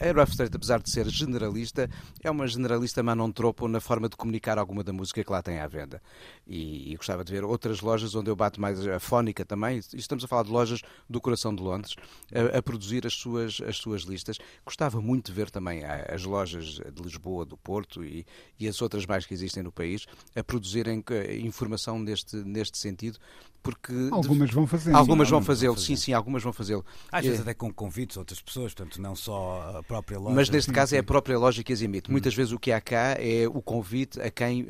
[0.00, 1.88] A Rough Trade, apesar de ser generalista,
[2.22, 5.42] é uma generalista mas não tropo na forma de comunicar alguma da música que lá
[5.42, 6.02] tem à venda.
[6.46, 9.80] E, e gostava de ver outras lojas onde eu bato mais a fónica também.
[9.94, 11.94] Estamos a falar de lojas do coração de Londres,
[12.32, 14.38] a, a produzir as suas, as suas listas.
[14.64, 18.26] Gostava muito de ver também as lojas de Lisboa, do Porto e,
[18.58, 23.18] e as outras mais que existem no país a produzirem eh, informação neste, neste sentido,
[23.62, 26.84] porque algumas vão fazer algumas vão fazê-lo sim sim algumas vão fazê-lo.
[27.10, 27.42] Às vezes é.
[27.42, 30.34] até com convites a outras pessoas portanto não só a própria loja.
[30.34, 30.96] Mas neste sim, caso sim.
[30.96, 32.10] é a própria loja que as emite.
[32.10, 32.12] Hum.
[32.12, 34.66] muitas vezes o que há cá é o convite a quem uh,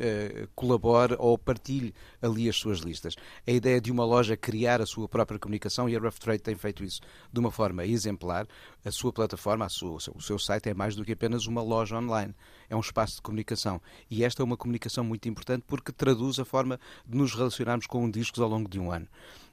[0.55, 3.15] colabore ou partilhe ali as suas listas.
[3.47, 6.55] A ideia de uma loja criar a sua própria comunicação e a Rough Trade tem
[6.55, 7.01] feito isso
[7.33, 8.47] de uma forma exemplar.
[8.85, 11.97] A sua plataforma a sua, o seu site é mais do que apenas uma loja
[11.97, 12.35] online
[12.69, 16.45] é um espaço de comunicação e esta é uma comunicação muito importante porque traduz a
[16.45, 19.09] forma de nos relacionarmos com um discos ao longo de um ano.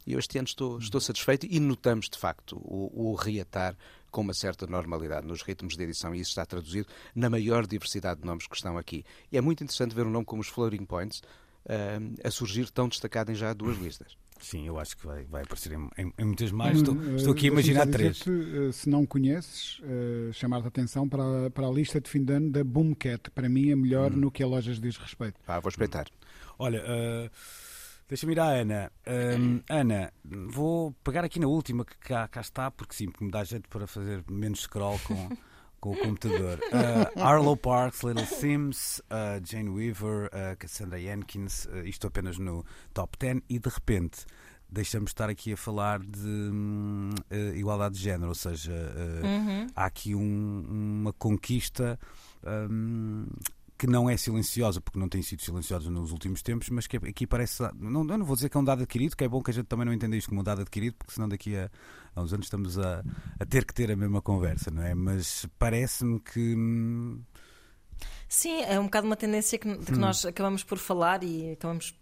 [0.06, 3.76] E eu este ano estou, estou satisfeito e notamos, de facto, o, o reatar
[4.12, 8.22] com uma certa normalidade nos ritmos de edição e isso está traduzido na maior diversidade
[8.22, 9.04] de nomes que estão aqui.
[9.32, 12.88] E é muito interessante ver um nome como os Floating Points uh, a surgir tão
[12.88, 14.16] destacado em já duas listas.
[14.46, 16.78] Sim, eu acho que vai, vai aparecer em, em, em muitas mais.
[16.78, 18.24] Estou, hum, estou aqui a imaginar três.
[18.28, 22.32] Eh, se não conheces, uh, chamar-te a atenção para, para a lista de fim de
[22.32, 23.32] ano da Boomcat.
[23.32, 24.18] Para mim é melhor hum.
[24.18, 25.40] no que a lojas diz respeito.
[25.48, 26.06] Ah, vou espreitar.
[26.60, 27.32] Olha, uh,
[28.08, 28.92] deixa-me ir à Ana.
[29.08, 33.44] Uh, Ana, vou pegar aqui na última que cá, cá está, porque sim, me dá
[33.44, 35.28] jeito para fazer menos scroll com.
[35.86, 36.60] com o computador.
[36.74, 43.16] Uh, Arlo Parks, Little Sims, uh, Jane Weaver, uh, Cassandra Jenkins, isto apenas no top
[43.20, 44.26] 10, e de repente
[44.68, 46.52] deixamos estar aqui a falar de
[47.56, 48.74] igualdade de género, ou seja,
[49.24, 49.68] uhum.
[49.76, 50.66] há aqui um,
[51.02, 52.00] uma conquista.
[52.44, 53.28] Um,
[53.78, 57.28] que não é silenciosa, porque não tem sido silenciosa nos últimos tempos, mas que aqui
[57.28, 57.62] parece.
[57.76, 59.54] Não, eu não vou dizer que é um dado adquirido, que é bom que a
[59.54, 61.70] gente também não entenda isto como um dado adquirido, porque senão daqui a,
[62.16, 63.04] a uns anos estamos a,
[63.40, 64.94] a ter que ter a mesma conversa, não é?
[64.94, 66.56] Mas parece-me que.
[66.56, 67.22] hum,
[68.28, 71.94] Sim, é um bocado uma tendência que, de que nós acabamos por falar e acabamos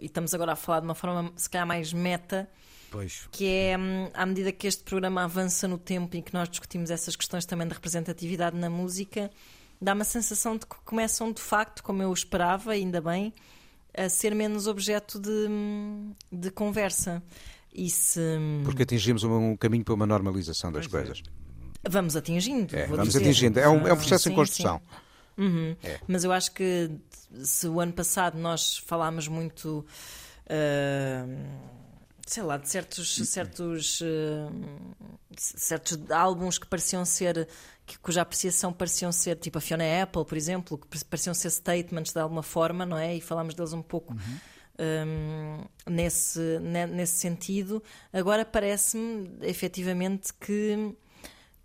[0.00, 2.48] e estamos agora a falar de uma forma se calhar mais meta,
[2.90, 3.28] Pois.
[3.30, 6.90] que é hum, à medida que este programa avança no tempo e que nós discutimos
[6.90, 9.30] essas questões também de representatividade na música,
[9.80, 13.32] dá uma sensação de que começam de facto, como eu esperava, ainda bem,
[13.96, 15.48] a ser menos objeto de,
[16.30, 17.22] de conversa.
[17.72, 18.20] E se
[18.64, 21.06] Porque atingimos um, um caminho para uma normalização das Pois é.
[21.06, 21.22] coisas.
[21.88, 23.20] vamos atingindo, É, vamos dizer.
[23.20, 23.60] atingindo.
[23.60, 24.80] É um, é um processo Sim, em construção.
[24.80, 25.42] sim.
[25.42, 25.76] Uhum.
[25.82, 26.00] É.
[26.06, 26.90] Mas eu acho que
[27.42, 29.86] se o ano passado nós falámos muito,
[30.48, 31.24] ah,
[32.26, 34.52] sei lá, de certos, certos, ah,
[35.36, 37.48] certos álbuns que pareciam ser,
[37.86, 42.12] que, cuja apreciação pareciam ser, tipo a Fiona Apple, por exemplo, que pareciam ser statements
[42.12, 43.16] de alguma forma, não é?
[43.16, 44.14] E falámos deles um pouco.
[44.78, 50.94] hum, nesse, ne- nesse sentido, agora parece-me efetivamente que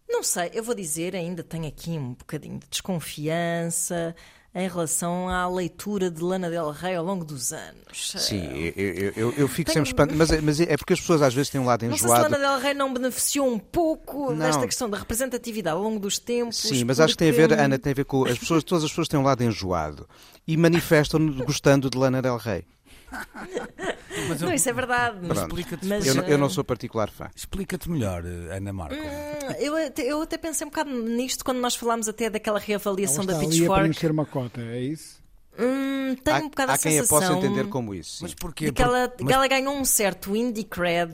[0.07, 4.15] não sei, eu vou dizer, ainda tenho aqui um bocadinho de desconfiança
[4.57, 8.13] em relação à leitura de Lana Del Rey ao longo dos anos.
[8.17, 10.17] Sim, eu, eu, eu, eu fico Tenho- sempre espantado.
[10.17, 12.05] Mas, é- mas é porque as pessoas às vezes têm um lado Não sei se
[12.05, 12.23] enjoado.
[12.31, 14.37] Lana Del Rey não beneficiou um pouco Não.
[14.37, 16.55] desta questão da representatividade ao longo dos tempos.
[16.57, 18.63] Sim, mas acho que tem a porque- ver, Ana, tem a ver com as pessoas,
[18.63, 20.07] todas as pessoas têm um lado enjoado
[20.47, 22.63] e manifestam gostando de Lana Del Rey.
[24.29, 25.19] Mas Não, isso é verdade.
[25.19, 25.39] Pronto.
[25.41, 27.29] explica-te Mas, Eu, não- eu não eh, sou particular fã.
[27.35, 28.95] explica-te melhor, eh, Ana Marco.
[28.95, 32.65] Hum, Eu até, eu até pensei um bocado nisto quando nós falámos até daquela Ela
[32.65, 33.81] reavaliação está da ali a Pitchfork.
[33.81, 35.23] preencher uma cota, é isso?
[35.57, 37.19] Hum, tenho Há, um bocado há a quem a sensação...
[37.19, 38.17] possa entender como isso.
[38.17, 38.23] sim.
[38.23, 38.65] Mas porquê?
[38.65, 41.13] de que ela, Por- que ela ganhou um certo indie cred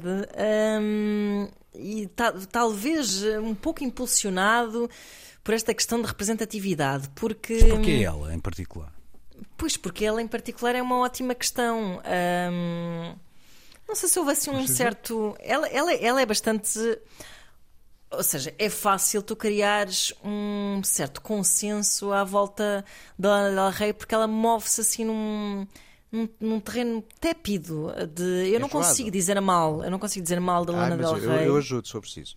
[0.81, 4.89] hum, e ta- talvez um pouco impulsionado
[5.43, 8.91] por esta questão de representatividade, porque Mas porquê ela, em particular?
[9.57, 12.01] Pois porque ela em particular é uma ótima questão.
[12.51, 13.15] Hum,
[13.87, 15.35] não sei se houve assim um certo.
[15.39, 16.79] Ela, ela, ela é bastante.
[18.11, 22.83] Ou seja, é fácil tu criares um certo consenso à volta
[23.17, 25.65] da Lana Del Rey porque ela move-se assim num,
[26.11, 27.89] num, num terreno tépido.
[28.13, 31.17] De, eu não consigo dizer mal, eu não consigo dizer mal da Lana mas Del
[31.23, 31.47] eu, Rey.
[31.47, 32.35] eu ajudo se for preciso.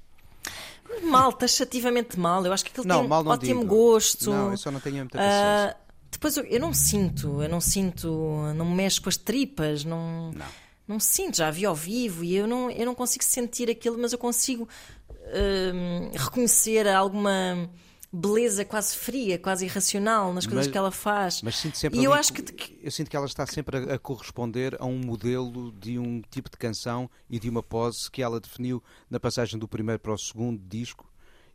[1.03, 2.47] Mal, taxativamente mal.
[2.47, 3.75] Eu acho que aquilo Não, tem mal não ótimo digo.
[3.75, 4.31] gosto.
[4.31, 5.77] Não, eu só não tenho muita Ah, paciência.
[6.15, 8.09] Depois eu, eu não sinto, eu não sinto,
[8.57, 10.47] não me mexo com as tripas, não, Não.
[10.89, 14.13] não sinto, já vi ao vivo e eu não, eu não consigo sentir aquilo, mas
[14.13, 14.69] eu consigo
[15.11, 17.69] hum, reconhecer alguma
[18.13, 21.43] beleza quase fria, quase irracional nas coisas Mas- que ela faz.
[21.43, 23.95] Mas sinto sempre e eu acho co- que, eu sinto que ela está sempre a,
[23.95, 28.23] a corresponder a um modelo de um tipo de canção e de uma pose que
[28.23, 31.11] ela definiu na passagem do primeiro para o segundo disco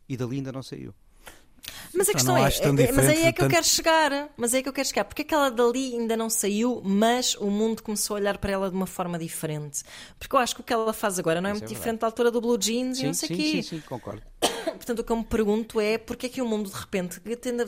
[0.06, 0.92] e dali ainda não saiu.
[2.00, 2.36] Mas a Só questão
[2.78, 4.28] é, é- mas aí é que eu tanto- quero chegar.
[4.36, 5.04] Mas aí é que eu quero chegar.
[5.04, 8.74] Porque aquela dali ainda não saiu, mas o mundo começou a olhar para ela de
[8.76, 9.82] uma forma diferente.
[10.18, 12.00] Porque eu acho que o que ela faz agora não é Isso muito é diferente
[12.00, 13.50] da altura do Blue Jeans e Sim, não sei o sim, quê.
[13.50, 14.22] sim, sim, concordo.
[14.72, 17.20] Portanto, o que eu me pergunto é porque é que o mundo de repente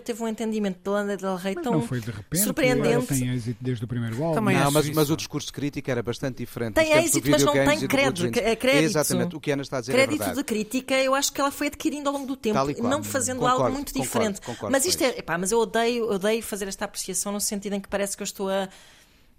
[0.05, 2.27] teve um entendimento da Lana Del Rey Mas tão não foi de repente.
[2.35, 3.07] Ela surpreendente.
[3.07, 4.35] tem êxito desde o primeiro álbum.
[4.35, 6.75] Também não, mas, mas o discurso de crítica era bastante diferente.
[6.75, 8.37] Tem êxito, mas não tem crédito, Jeans.
[8.37, 8.85] é crédito.
[8.85, 10.38] Exatamente, o que a Ana está a dizer é crédito verdade.
[10.38, 12.91] de crítica, eu acho que ela foi adquirindo ao longo do tempo, e qual.
[12.91, 14.41] não fazendo Concordo, algo muito concordo, diferente.
[14.41, 17.75] concordo mas com isto é, epá, mas eu odeio, odeio fazer esta apreciação no sentido
[17.75, 18.69] em que parece que eu estou a,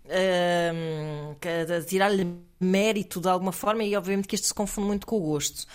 [0.07, 5.21] a tirar-lhe mérito de alguma forma e obviamente que isto se confunde muito com o
[5.21, 5.65] gosto.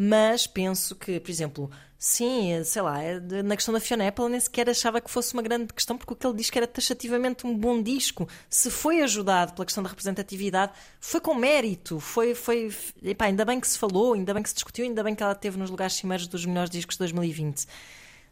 [0.00, 4.38] Mas penso que, por exemplo, sim, sei lá, é na questão da Fiona Apple nem
[4.38, 7.44] sequer achava que fosse uma grande questão, porque o que ele diz que era taxativamente
[7.44, 12.72] um bom disco, se foi ajudado pela questão da representatividade, foi com mérito, foi, foi
[13.02, 15.32] epá, ainda bem que se falou, ainda bem que se discutiu, ainda bem que ela
[15.32, 17.66] esteve nos lugares cimeiros dos melhores discos de 2020.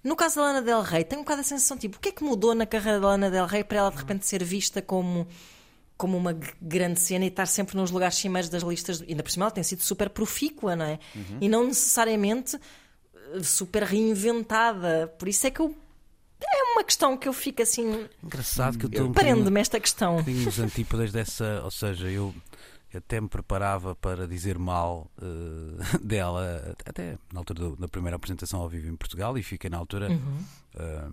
[0.05, 2.13] No caso da Lana Del Rey, tenho um bocado a sensação, tipo, o que é
[2.13, 5.27] que mudou na carreira da Lana Del Rey para ela de repente ser vista como,
[5.97, 9.03] como uma grande cena e estar sempre nos lugares cimeiros das listas?
[9.03, 10.99] Ainda por cima ela tem sido super profícua, não é?
[11.41, 12.57] E não necessariamente
[13.35, 15.09] eh, super reinventada.
[15.19, 15.75] Por isso é que eu.
[16.39, 18.07] É uma questão que eu fico assim.
[18.23, 20.17] Engraçado que eu estou Prende-me esta questão.
[20.17, 22.35] bocadinho nos antípodas dessa, ou seja, eu
[22.95, 28.69] até me preparava para dizer mal eh, dela, até na altura da primeira apresentação ao
[28.69, 30.39] vivo em Portugal, e fiquei na altura, Uhum.
[30.79, 31.09] eh,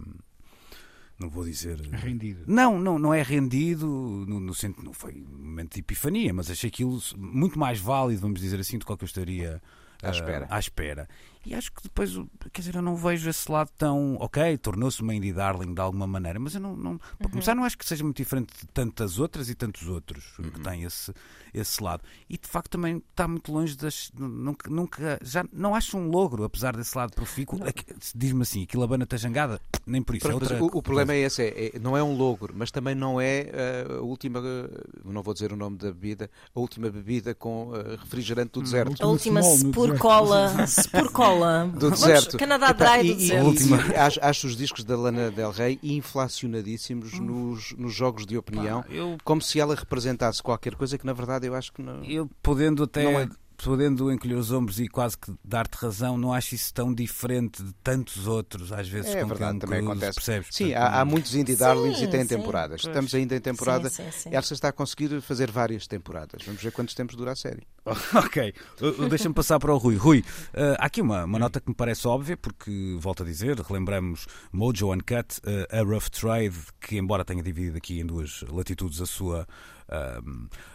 [1.23, 1.79] não vou dizer.
[1.91, 2.43] Rendido.
[2.47, 6.49] Não, não, não é rendido, no, no sentido, não foi um momento de epifania, mas
[6.51, 9.61] achei aquilo muito mais válido, vamos dizer assim, do que eu estaria
[10.01, 10.47] À eh, espera.
[10.49, 11.07] à espera.
[11.45, 12.11] E acho que depois,
[12.53, 14.15] quer dizer, eu não vejo esse lado tão.
[14.19, 16.75] Ok, tornou-se uma indie darling de alguma maneira, mas eu não.
[16.75, 20.23] não para começar, não acho que seja muito diferente de tantas outras e tantos outros
[20.37, 21.13] que têm esse,
[21.53, 22.01] esse lado.
[22.29, 24.09] E de facto também está muito longe das.
[24.17, 27.59] Nunca, nunca já não acho um logro, apesar desse lado profícuo.
[27.67, 27.73] É
[28.15, 30.25] Diz-me assim, aquilo a banda está jangada, nem por isso.
[30.27, 32.53] É Pronto, mas outra o, o problema é esse, é, é- não é um logro,
[32.55, 33.51] mas também não é
[33.89, 37.69] uh, a última, uh, não vou dizer o nome da bebida, a última bebida com
[37.69, 39.03] uh, refrigerante do deserto.
[39.03, 40.01] A última Small no Spur deserto.
[40.01, 40.53] Cola.
[41.33, 41.65] Cola.
[41.73, 42.37] Do Vamos, deserto.
[42.37, 43.43] Canadá Epá, Dry e, do e- deserto.
[43.43, 43.77] e- Última.
[43.87, 48.83] e acho, acho os discos da Lana Del Rey inflacionadíssimos nos, nos jogos de opinião,
[48.89, 52.03] eu, como se ela representasse qualquer coisa que na verdade eu acho que não.
[52.03, 53.03] eu podendo até.
[53.03, 53.29] Não é.
[53.57, 57.73] Podendo encolher os ombros e quase que dar-te razão, não acho isso tão diferente de
[57.83, 60.15] tantos outros, às vezes, É com verdade, quem também cruzo, acontece.
[60.15, 60.47] percebes?
[60.51, 62.27] Sim, Portanto, há, há muitos indie darlings Sim, e têm sim.
[62.27, 62.81] temporadas.
[62.81, 62.91] Pois.
[62.91, 63.89] Estamos ainda em temporada.
[63.89, 64.03] Sim.
[64.31, 66.41] Elsa está a conseguir fazer várias temporadas.
[66.45, 67.63] Vamos ver quantos tempos dura a série.
[68.15, 68.53] Ok,
[69.09, 69.95] deixa-me passar para o Rui.
[69.97, 73.59] Rui, uh, há aqui uma, uma nota que me parece óbvia, porque, volto a dizer,
[73.59, 79.01] relembramos Mojo Uncut, uh, a Rough Trade, que, embora tenha dividido aqui em duas latitudes
[79.01, 79.47] a sua.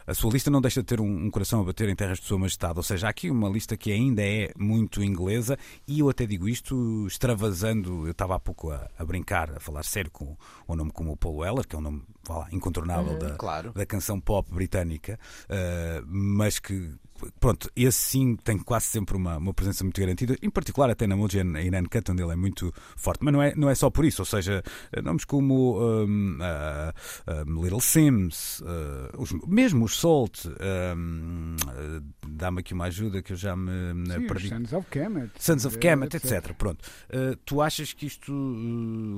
[0.06, 2.24] A sua lista não deixa de ter um, um coração a bater em terras de
[2.26, 6.09] Sua Majestade, ou seja, há aqui uma lista que ainda é muito inglesa e eu
[6.09, 8.06] até digo isto extravasando.
[8.06, 10.36] Eu estava há pouco a, a brincar, a falar sério com
[10.68, 13.72] um nome como o Paul Weller, que é um nome lá, incontornável da, Claro.
[13.72, 16.92] da canção pop britânica, uh, mas que,
[17.40, 21.16] pronto, esse sim tem quase sempre uma, uma presença muito garantida, em particular até na
[21.16, 23.20] Mojo e na Uncut, onde ele é muito forte.
[23.24, 24.62] Mas não é, não é só por isso, ou seja,
[25.02, 32.60] nomes como um, uh, um, Little Sims, uh, os- mesmo os Salt, um, uh, dá-me
[32.60, 33.70] aqui uma ajuda que eu já me
[34.14, 34.48] Sim, perdi.
[34.48, 35.30] Sons of Kemet.
[35.38, 36.52] Sons of eh, Kemet, etc.
[36.54, 36.82] Pronto.
[37.10, 38.32] Uh, tu achas que isto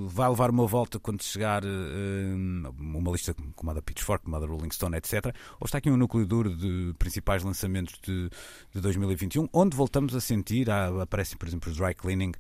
[0.09, 1.63] vai levar uma volta quando chegar
[2.79, 5.27] uma lista como a da Pitchfork, como a da Rolling Stone, etc.
[5.61, 8.31] Ou está aqui um núcleo duro de principais lançamentos de,
[8.73, 12.33] de 2021, onde voltamos a sentir, aparecem, por exemplo, os Dry Cleaning,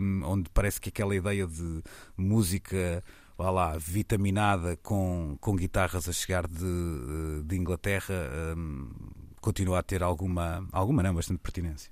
[0.00, 1.82] um, onde parece que aquela ideia de
[2.16, 3.02] música.
[3.36, 8.14] Vá lá, vitaminada com, com guitarras a chegar de, de Inglaterra,
[8.56, 8.90] um,
[9.40, 11.90] continua a ter alguma, alguma não, bastante pertinência.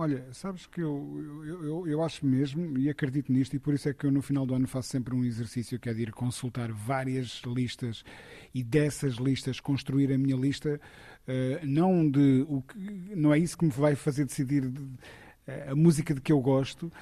[0.00, 3.86] Olha, sabes que eu, eu, eu, eu acho mesmo e acredito nisto, e por isso
[3.86, 6.10] é que eu no final do ano faço sempre um exercício que é de ir
[6.10, 8.02] consultar várias listas
[8.54, 10.80] e dessas listas construir a minha lista,
[11.64, 12.78] não de o que,
[13.16, 14.88] não é isso que me vai fazer decidir de-
[15.46, 16.92] eh, a música de que eu gosto,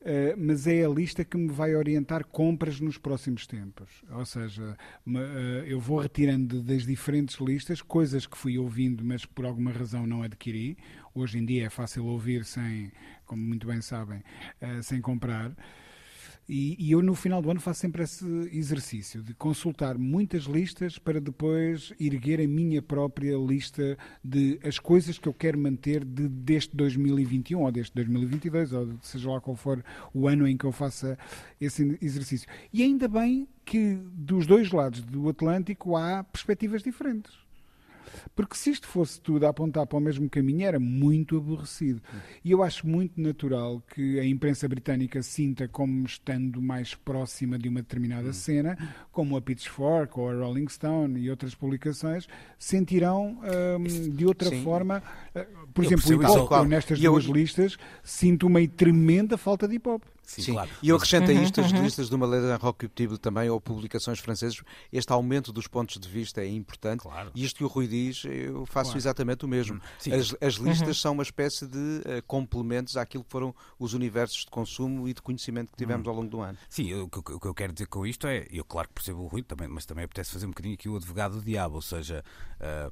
[0.00, 3.88] eh, mas é a lista que me vai orientar compras nos próximos tempos.
[4.10, 9.44] Ou seja, eh, eu vou retirando das diferentes listas coisas que fui ouvindo, mas por
[9.46, 10.76] alguma razão não adquiri.
[11.14, 12.92] Hoje em dia é fácil ouvir sem,
[13.26, 14.22] como muito bem sabem,
[14.60, 15.52] eh, sem comprar.
[16.48, 20.98] E, e eu no final do ano faço sempre esse exercício de consultar muitas listas
[20.98, 26.26] para depois erguer a minha própria lista de as coisas que eu quero manter de,
[26.26, 29.84] deste 2021 ou deste 2022, ou seja lá qual for
[30.14, 31.18] o ano em que eu faça
[31.60, 32.48] esse exercício.
[32.72, 37.47] E ainda bem que dos dois lados do Atlântico há perspectivas diferentes.
[38.34, 42.00] Porque se isto fosse tudo a apontar para o mesmo caminho, era muito aborrecido.
[42.44, 47.68] E eu acho muito natural que a imprensa britânica sinta como estando mais próxima de
[47.68, 48.76] uma determinada cena,
[49.12, 52.26] como a Pitchfork ou a Rolling Stone e outras publicações,
[52.58, 53.38] sentirão
[53.78, 54.62] hum, de outra Sim.
[54.62, 55.02] forma.
[55.34, 56.38] uh, por Eu exemplo, o percebo hip isso.
[56.40, 56.64] hop, Claro.
[56.64, 59.88] eu nestas eu- duas listas sinto uma tremenda falta de hip
[60.36, 60.44] hop.
[60.44, 60.70] Sim, claro.
[60.82, 64.18] E eu acrescento a Uhum, isto as listas de uma letra repercutível também, ou publicações
[64.18, 64.60] francesas.
[64.92, 67.00] Este aumento dos pontos de vista é importante.
[67.02, 67.30] Claro.
[67.34, 68.98] E isto que o Rui diz, eu faço Claro.
[68.98, 69.80] exatamente o mesmo.
[69.98, 70.12] Sim.
[70.12, 74.50] As, as listas são uma espécie de eh, complementos àquilo que foram os universos de
[74.50, 76.58] consumo e de conhecimento que tivemos ao longo do ano.
[76.68, 78.94] Sim, eu- o que, o que eu quero dizer com isto é, eu claro que
[78.94, 81.76] percebo o Rui, também, mas também apetece fazer um bocadinho aqui o advogado do diabo,
[81.76, 82.24] ou seja,
[82.60, 82.90] ah,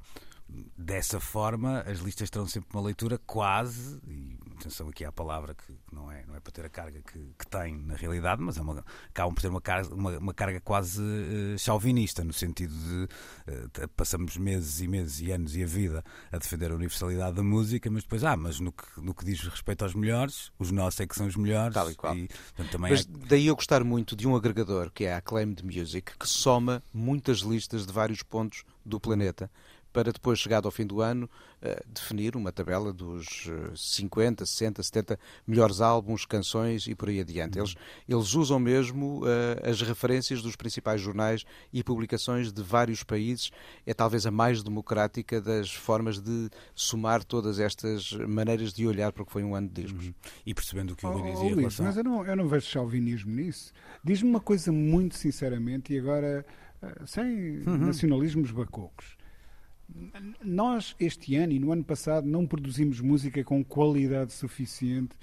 [0.77, 5.73] dessa forma as listas terão sempre uma leitura quase, e atenção aqui à palavra que
[5.91, 8.61] não é, não é para ter a carga que, que tem na realidade, mas é
[8.61, 13.07] uma, acabam por ter uma carga, uma, uma carga quase eh, chauvinista, no sentido de
[13.69, 17.43] t- passamos meses e meses e anos e a vida a defender a universalidade da
[17.43, 20.99] música, mas depois, ah, mas no que, no que diz respeito aos melhores, os nossos
[21.01, 21.73] é que são os melhores.
[21.73, 22.15] Tal e qual.
[22.15, 25.63] portanto, também Mas há- daí eu gostar muito de um agregador que é a Acclaimed
[25.63, 29.51] Music, que soma muitas listas de vários pontos do planeta
[29.97, 31.27] para depois, chegado ao fim do ano,
[31.59, 37.19] eh, definir uma tabela dos eh, 50, 60, 70 melhores álbuns, canções e por aí
[37.19, 37.57] adiante.
[37.57, 37.73] Eles,
[38.07, 43.49] eles usam mesmo eh, as referências dos principais jornais e publicações de vários países.
[43.87, 49.23] É talvez a mais democrática das formas de somar todas estas maneiras de olhar para
[49.23, 50.11] o que foi um ano de discos.
[50.45, 51.85] e percebendo o que o Oh, Rui oh, dizia em Luís, relação...
[51.87, 53.73] mas eu não, eu não vejo chauvinismo nisso.
[54.03, 56.45] Diz-me uma coisa muito sinceramente, e agora,
[56.83, 57.77] eh, sem Uhum.
[57.87, 59.16] nacionalismos bacocos.
[60.43, 65.15] Nós, este ano e no ano passado, não produzimos música com qualidade suficiente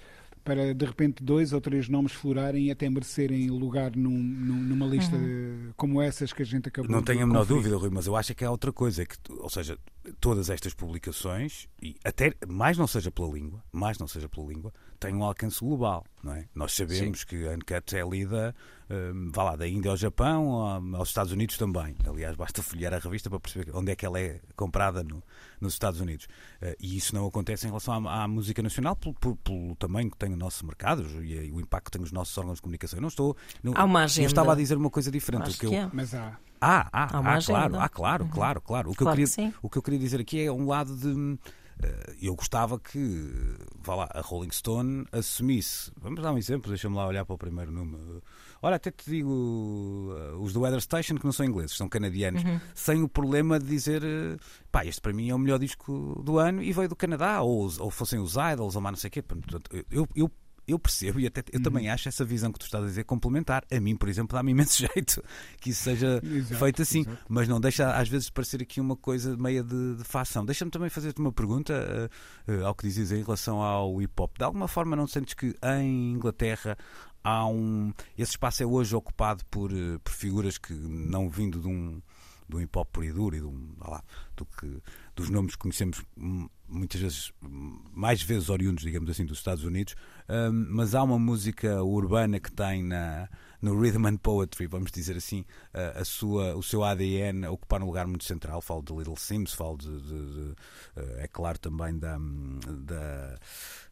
[0.45, 4.87] para de repente dois ou três nomes florarem e até merecerem lugar num, num, numa
[4.87, 5.73] lista uhum.
[5.77, 8.15] como essas que a gente acabou Não de tenho a menor dúvida, Rui, mas eu
[8.15, 9.79] acho que é outra coisa, é que, ou seja,
[10.21, 14.73] todas estas publicações, e até mais não seja pela língua, mais não seja pela língua,
[15.01, 16.47] têm um alcance global, não é?
[16.55, 17.27] Nós sabemos Sim.
[17.27, 18.55] que a Uncut é lida,
[18.91, 21.97] um, vá lá, da Índia ao Japão, aos Estados Unidos também.
[22.07, 25.23] Aliás, basta folhear a revista para perceber onde é que ela é comprada no,
[25.61, 26.27] nos Estados Unidos.
[26.63, 30.11] Uh, e isso não acontece em relação à, à música nacional, pelo, pelo, pelo, tamanho
[30.11, 32.63] que tem o nosso mercado e, e, o impacto que tem os nossos órgãos de
[32.63, 32.99] comunicação.
[32.99, 33.37] Eu não estou.
[33.63, 34.27] Não, há uma agenda.
[34.27, 35.49] Eu estava a dizer uma coisa diferente.
[35.49, 35.91] Acho que, que eu, é.
[35.93, 36.39] Mas há.
[36.67, 38.31] Ah, ah, ah, claro, ah, claro, uhum.
[38.31, 38.91] claro, claro.
[38.91, 40.97] O que, claro eu queria, que o que eu queria dizer aqui é um lado
[40.97, 41.39] de.
[41.83, 43.31] Eh, eu gostava que,
[43.83, 45.93] vá lá, a Rolling Stone assumisse.
[46.01, 48.23] Vamos dar um exemplo, deixa-me lá olhar para o primeiro número.
[48.63, 52.43] Olha, até te digo, eh, os do Weather Station, que não são ingleses, são canadianos,
[52.43, 52.59] uhum.
[52.75, 54.39] sem o problema de dizer, eh,
[54.73, 57.71] pá, este para mim é o melhor disco do ano e veio do Canadá, ou,
[57.79, 59.21] ou fossem os Idols, ou mais não sei o quê.
[59.21, 60.31] Portanto, eu, eu
[60.67, 61.63] eu percebo e até eu uhum.
[61.63, 63.65] também acho essa visão que tu estás a dizer complementar.
[63.71, 65.23] A mim, por exemplo, dá-me imenso jeito
[65.61, 67.19] que isso seja exato, feito assim, exato.
[67.29, 70.45] mas não deixa às vezes parecer aqui uma coisa meia de, de facção.
[70.45, 72.11] Deixa-me também fazer-te uma pergunta
[72.49, 74.37] uh, uh, ao que dizes em relação ao hip hop.
[74.37, 76.77] De alguma forma, não sentes que em Inglaterra
[77.23, 77.93] há um.
[78.17, 82.01] Esse espaço é hoje ocupado por, uh, por figuras que, não vindo de um,
[82.49, 84.03] de um hip hop puro e duro e de um, lá,
[84.37, 84.83] do que,
[85.15, 86.03] dos nomes que conhecemos
[86.69, 89.95] muitas vezes, mais vezes oriundos, digamos assim, dos Estados Unidos,
[90.29, 93.29] um, mas há uma música urbana que tem na,
[93.61, 97.83] no rhythm and poetry, vamos dizer assim, a, a sua, o seu ADN a ocupar
[97.83, 98.61] um lugar muito central.
[98.61, 100.55] Falo de Little Sims, falo de, de, de
[101.19, 103.39] é claro também da, da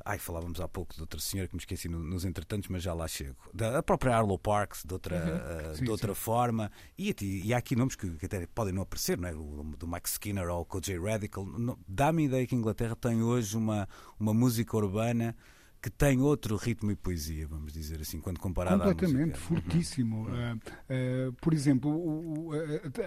[0.05, 3.07] Ai, falávamos há pouco de outra senhora que me esqueci nos entretantos, mas já lá
[3.07, 3.37] chego.
[3.55, 5.71] Da a própria Arlo Parks, de outra, uhum.
[5.71, 6.71] uh, sim, de outra forma.
[6.99, 9.35] E, e, há aqui nomes que, que, até podem não aparecer, não é?
[9.35, 11.47] O, do Mike Skinner ou o J Radical.
[11.87, 15.37] Dá-me a ideia que a Inglaterra tem hoje uma, uma música urbana
[15.83, 19.41] que tem outro ritmo e poesia, vamos dizer assim, quando comparado Completamente, à música.
[19.41, 20.29] fortíssimo.
[20.29, 22.53] Uh, uh, por exemplo, o, o,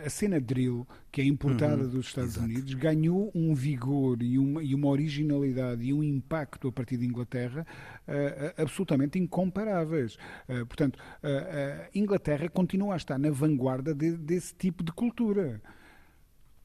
[0.05, 1.89] a, cena drill, que é importada uhum.
[1.89, 2.45] dos Estados Exato.
[2.45, 7.05] Unidos, ganhou um vigor e uma, e uma originalidade e um impacto a partir de
[7.05, 7.65] Inglaterra
[8.09, 10.17] uh, absolutamente incomparáveis.
[10.67, 15.61] portanto, a Inglaterra continua a estar na vanguarda de, desse tipo de cultura.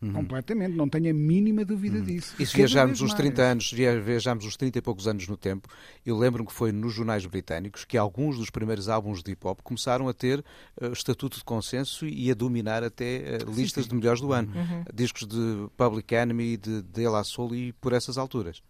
[0.03, 0.15] Uhum.
[0.15, 2.05] Completamente, não tenho a mínima dúvida uhum.
[2.05, 2.35] disso.
[2.39, 5.69] E se viajarmos os 30 anos, viajarmos os 30 e poucos anos no tempo,
[6.07, 9.61] eu lembro-me que foi nos jornais britânicos que alguns dos primeiros álbuns de hip hop
[9.63, 10.39] começaram a ter
[10.81, 13.95] uh, estatuto de consenso e a dominar até uh, listas sim, sim.
[13.95, 14.51] de melhores do ano.
[14.55, 14.85] Uhum.
[14.95, 18.63] Discos de Public Enemy, de De La Soul e por essas alturas.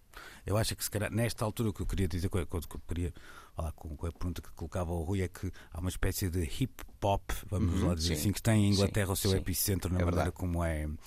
[0.45, 2.81] Eu acho que se calhar, nesta altura o que eu queria dizer, o que eu
[2.89, 3.13] queria
[3.55, 6.43] falar com, com a pergunta que colocava o Rui, é que há uma espécie de
[6.43, 9.31] hip hop, vamos uhum, lá dizer sim, assim, que tem em Inglaterra sim, o seu
[9.31, 10.99] sim, epicentro na é maneira como é, uh,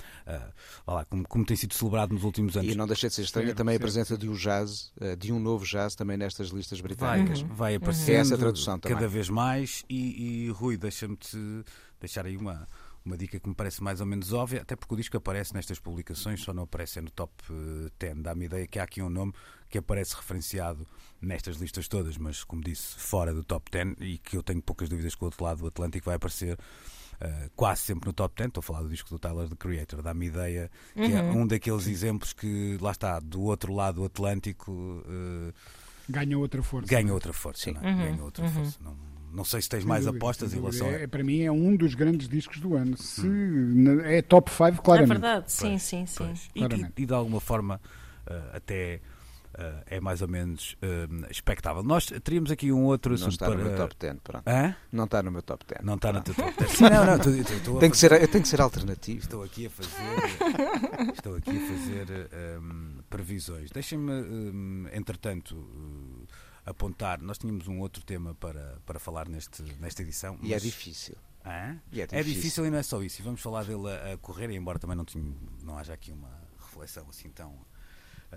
[0.91, 2.73] lá, como, como, tem sido celebrado nos últimos anos.
[2.73, 5.39] E não deixa de ser estranha também a presença de um jazz, uh, de um
[5.39, 7.41] novo jazz também nestas listas britânicas.
[7.41, 9.09] Vai, vai aparecendo essa tradução cada também.
[9.09, 11.17] vez mais e, e Rui, deixa-me
[11.99, 12.67] deixar aí uma
[13.05, 15.79] uma dica que me parece mais ou menos óbvia, até porque o disco aparece nestas
[15.79, 17.33] publicações, só não aparece no top
[17.99, 18.17] 10.
[18.17, 19.33] Eh, Dá-me ideia que há aqui um nome
[19.73, 20.85] que aparece referenciado
[21.19, 24.87] nestas listas todas, mas como disse, fora do top 10 e que eu tenho poucas
[24.87, 26.59] dúvidas que o outro lado do Atlântico vai aparecer.
[27.13, 30.03] Uh, quase sempre no top 10, estou a falar do disco do Tyler the Creator,
[30.03, 31.17] dá-me ideia que é uhum.
[31.17, 35.53] é um daqueles exemplos que lá está, do outro lado do Atlântico uh,
[36.07, 36.87] ganha outra força.
[36.87, 37.91] Ganha outra força, não, é?
[37.91, 37.97] uhum.
[37.97, 38.51] ganha outra uhum.
[38.51, 38.77] força.
[38.83, 38.97] Não,
[39.31, 40.91] não sei se tens sem mais dúvida, apostas em relação a.
[40.91, 42.95] É, para mim é um dos grandes discos do ano.
[42.97, 44.01] Se hum.
[44.01, 45.11] É top 5, claramente.
[45.11, 46.33] É verdade, sim, pois, sim, sim.
[46.53, 47.79] E, e, de alguma forma,
[48.27, 49.01] uh, até.
[49.53, 51.83] Uh, é mais ou menos uh, expectável.
[51.83, 53.49] Nós teríamos aqui um outro assunto para...
[53.49, 54.47] Não está no meu top 10, pronto.
[54.47, 54.75] Hã?
[54.91, 55.85] Não está no meu top 10.
[55.85, 56.71] Não está no teu top 10.
[56.73, 59.19] Sim, não, não, estou, estou tem que ser, eu tenho que ser alternativo.
[59.19, 62.29] Estou aqui a fazer, estou aqui a fazer
[62.59, 63.69] um, previsões.
[63.69, 66.27] Deixem-me, um, entretanto, uh,
[66.65, 67.21] apontar.
[67.21, 70.35] Nós tínhamos um outro tema para, para falar neste, nesta edição.
[70.41, 71.15] E é difícil.
[71.45, 71.75] É?
[71.91, 72.17] E é, difícil.
[72.17, 73.21] é difícil e não é só isso.
[73.21, 75.23] E vamos falar dele a, a correr, embora também não, tinha,
[75.61, 77.53] não haja aqui uma reflexão assim tão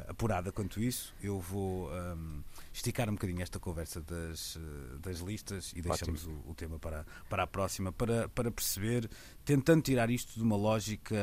[0.08, 2.42] apurada quanto isso, eu vou um,
[2.72, 7.06] esticar um bocadinho esta conversa das, uh, das listas e deixamos o, o, tema para,
[7.28, 9.08] para a próxima, para, para perceber,
[9.44, 11.16] tentando tirar isto de uma lógica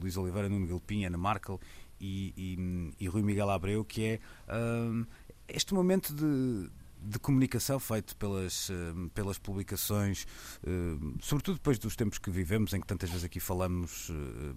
[0.00, 1.60] Luís Oliveira, Nuno Galpim, Ana Markel
[2.00, 4.20] e, e, e Rui Miguel Abreu, que é.
[4.54, 5.06] Um,
[5.48, 6.70] este momento de,
[7.04, 8.74] de comunicação feito pelas, eh,
[9.12, 10.26] pelas publicações,
[10.62, 14.54] eh, sobretudo depois dos tempos que vivemos, em que tantas vezes aqui falamos eh,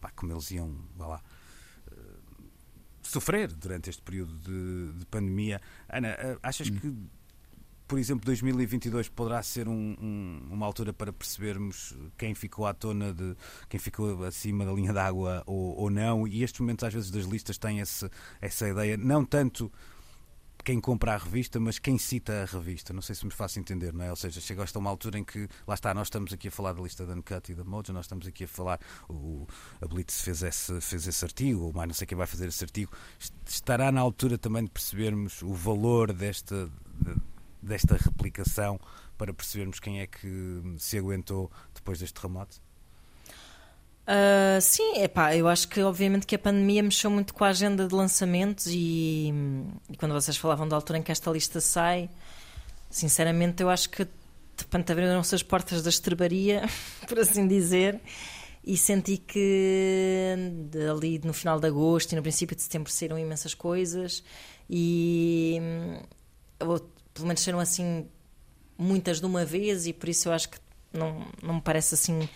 [0.00, 1.20] pá, como eles iam lá,
[3.10, 5.60] sofrer durante este período de, de pandemia.
[5.88, 6.76] Ana, achas hum.
[6.76, 6.94] que
[7.90, 13.12] por exemplo, 2022 poderá ser um, um, uma altura para percebermos quem ficou à tona
[13.12, 13.34] de
[13.68, 17.24] quem ficou acima da linha d'água ou, ou não, e estes momentos às vezes das
[17.24, 18.08] listas têm esse,
[18.40, 19.72] essa ideia, não tanto
[20.64, 22.92] quem compra a revista, mas quem cita a revista.
[22.92, 24.10] Não sei se me faço entender, não é?
[24.10, 26.72] Ou seja, chega a uma altura em que, lá está, nós estamos aqui a falar
[26.72, 29.46] da lista da Uncut e da Mojo, nós estamos aqui a falar, o,
[29.80, 32.62] a Blitz fez esse, fez esse artigo, ou mais não sei quem vai fazer esse
[32.64, 32.92] artigo.
[33.46, 36.70] Estará na altura também de percebermos o valor desta,
[37.62, 38.78] desta replicação
[39.16, 42.60] para percebermos quem é que se aguentou depois deste terremoto?
[44.10, 47.86] Uh, sim, epá, eu acho que obviamente que a pandemia mexeu muito com a agenda
[47.86, 49.32] de lançamentos e,
[49.88, 52.10] e, quando vocês falavam da altura em que esta lista sai,
[52.90, 54.08] sinceramente eu acho que
[54.60, 56.62] repente abriram-se as portas da estrebaria,
[57.08, 58.00] por assim dizer,
[58.64, 60.36] e senti que
[60.90, 64.22] ali no final de agosto e no princípio de setembro saíram imensas coisas
[64.68, 65.58] e
[66.60, 66.78] ou,
[67.14, 68.06] pelo menos saíram assim
[68.76, 70.58] muitas de uma vez e por isso eu acho que
[70.92, 72.28] não, não me parece assim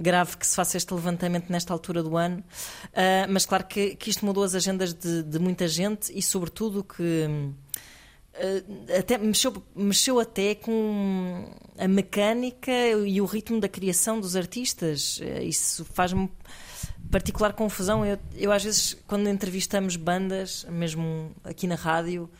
[0.00, 4.10] grave que se faça este levantamento nesta altura do ano, uh, mas claro que, que,
[4.10, 10.18] isto mudou as agendas de, de muita gente e, sobretudo, que uh, até mexeu, mexeu
[10.18, 12.72] até com a mecânica
[13.06, 15.18] e o ritmo da criação dos artistas.
[15.18, 16.30] Uh, isso faz-me
[17.10, 18.04] particular confusão.
[18.04, 22.30] Eu, eu, às vezes, quando entrevistamos bandas, mesmo aqui na rádio,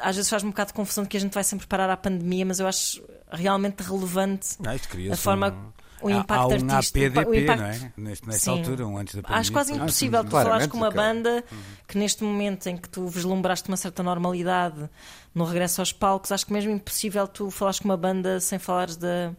[0.00, 1.96] às vezes faz-me um bocado de confusão de que a gente vai sempre parar à
[1.96, 5.72] pandemia, mas eu acho realmente relevante ah, a forma
[6.02, 6.98] um o impacto há, há um artístico.
[6.98, 7.60] APDP, o impacto...
[7.60, 7.92] não é?
[7.96, 8.50] Nesta Sim.
[8.50, 9.40] altura, um antes da pandemia.
[9.40, 11.44] Acho quase impossível ah, tu falares com uma banda
[11.86, 14.88] que neste momento em que tu vislumbraste uma certa normalidade
[15.34, 18.96] no regresso aos palcos, acho que mesmo impossível tu falares com uma banda sem falares
[18.96, 19.32] da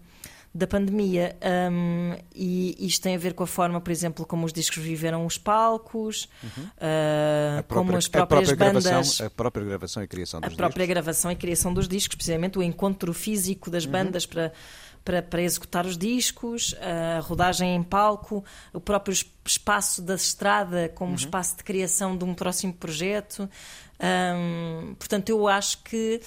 [0.55, 1.35] da pandemia
[1.71, 5.25] um, e isto tem a ver com a forma, por exemplo, como os discos viveram
[5.25, 6.63] os palcos, uhum.
[6.63, 10.55] uh, própria, como as próprias a bandas, gravação, a própria gravação e criação dos a
[10.55, 13.91] própria gravação e criação dos discos, precisamente o encontro físico das uhum.
[13.93, 14.53] bandas para
[15.03, 19.13] para, para executar os discos, a rodagem em palco, o próprio
[19.45, 21.17] espaço da estrada como uhum.
[21.17, 23.49] espaço de criação de um próximo projeto.
[23.99, 26.21] Um, portanto, eu acho que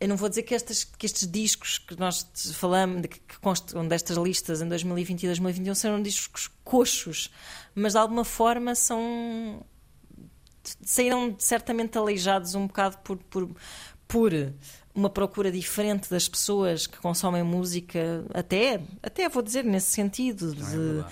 [0.00, 3.86] eu não vou dizer que, estas, que estes discos que nós falamos, que, que constam
[3.86, 7.30] destas listas em 2020 e 2021 serão discos coxos,
[7.74, 9.62] mas de alguma forma são
[10.82, 13.50] saíram certamente aleijados um bocado por, por,
[14.06, 14.32] por
[15.00, 20.54] uma procura diferente das pessoas que consomem música, até, até vou dizer nesse sentido.
[20.54, 21.04] De, uh,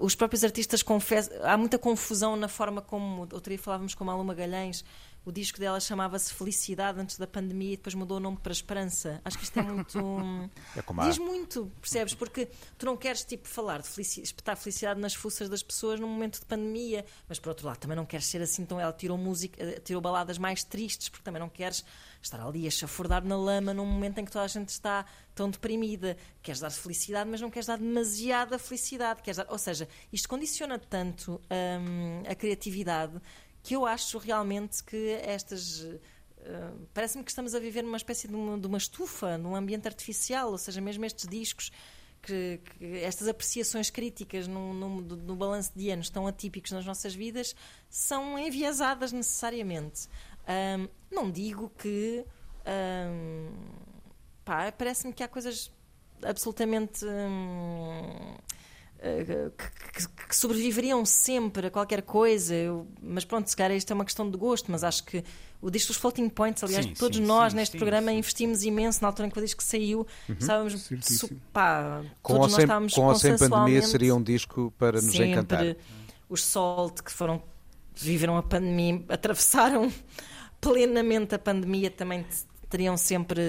[0.00, 1.36] os próprios artistas confessam.
[1.42, 3.22] Há muita confusão na forma como.
[3.22, 4.84] Outro dia falávamos com a Maluma Magalhães
[5.24, 9.20] o disco dela chamava-se Felicidade antes da pandemia e depois mudou o nome para Esperança.
[9.24, 9.98] Acho que isto é muito.
[10.76, 12.14] é diz muito, percebes?
[12.14, 16.08] Porque tu não queres tipo falar de felicidade, espetar felicidade nas fuças das pessoas num
[16.08, 18.62] momento de pandemia, mas por outro lado também não queres ser assim.
[18.62, 21.84] Então ela tirou música, eh, tirou baladas mais tristes, porque também não queres
[22.22, 25.50] estar ali a chafurdar na lama num momento em que toda a gente está tão
[25.50, 26.16] deprimida.
[26.42, 29.22] Queres dar felicidade, mas não queres dar demasiada felicidade.
[29.22, 29.46] Queres dar...
[29.50, 33.20] Ou seja, isto condiciona tanto hum, a criatividade
[33.64, 35.80] que eu acho realmente que estas.
[35.80, 39.88] Uh, Parece-me que estamos a viver numa espécie de uma, de uma, estufa, num ambiente
[39.88, 41.72] artificial, ou seja, mesmo estes discos,
[42.20, 47.14] que, que estas apreciações críticas no, no, no, balanço de anos tão atípicos nas nossas
[47.14, 47.56] vidas
[47.88, 50.08] são enviesadas necessariamente.
[50.46, 52.26] Um, não digo que.
[52.66, 53.50] Um,
[54.76, 55.72] parece-me que há coisas
[56.22, 57.06] absolutamente.
[57.06, 58.36] Um,
[59.92, 64.04] que, que, sobreviveriam sempre a qualquer coisa, eu, mas pronto, se calhar isto é uma
[64.04, 65.22] questão de gosto, mas acho que
[65.60, 69.02] o disco dos Floating Points, aliás, sim, todos sim, nós sim, neste programa investimos imenso
[69.02, 70.36] na altura em que o disco saiu, uhum.
[70.38, 74.72] estávamos, su, pá, com todos nós sem, estávamos com ou sem pandemia seria um disco
[74.78, 75.76] para nos sempre, encantar.
[76.28, 77.42] Os Salt, que foram,
[77.94, 79.92] viveram a pandemia, atravessaram
[80.60, 82.24] plenamente a pandemia, também
[82.70, 83.42] teriam sempre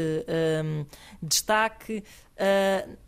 [0.63, 0.85] um,
[1.21, 2.03] destaque.
[2.35, 3.04] Uh,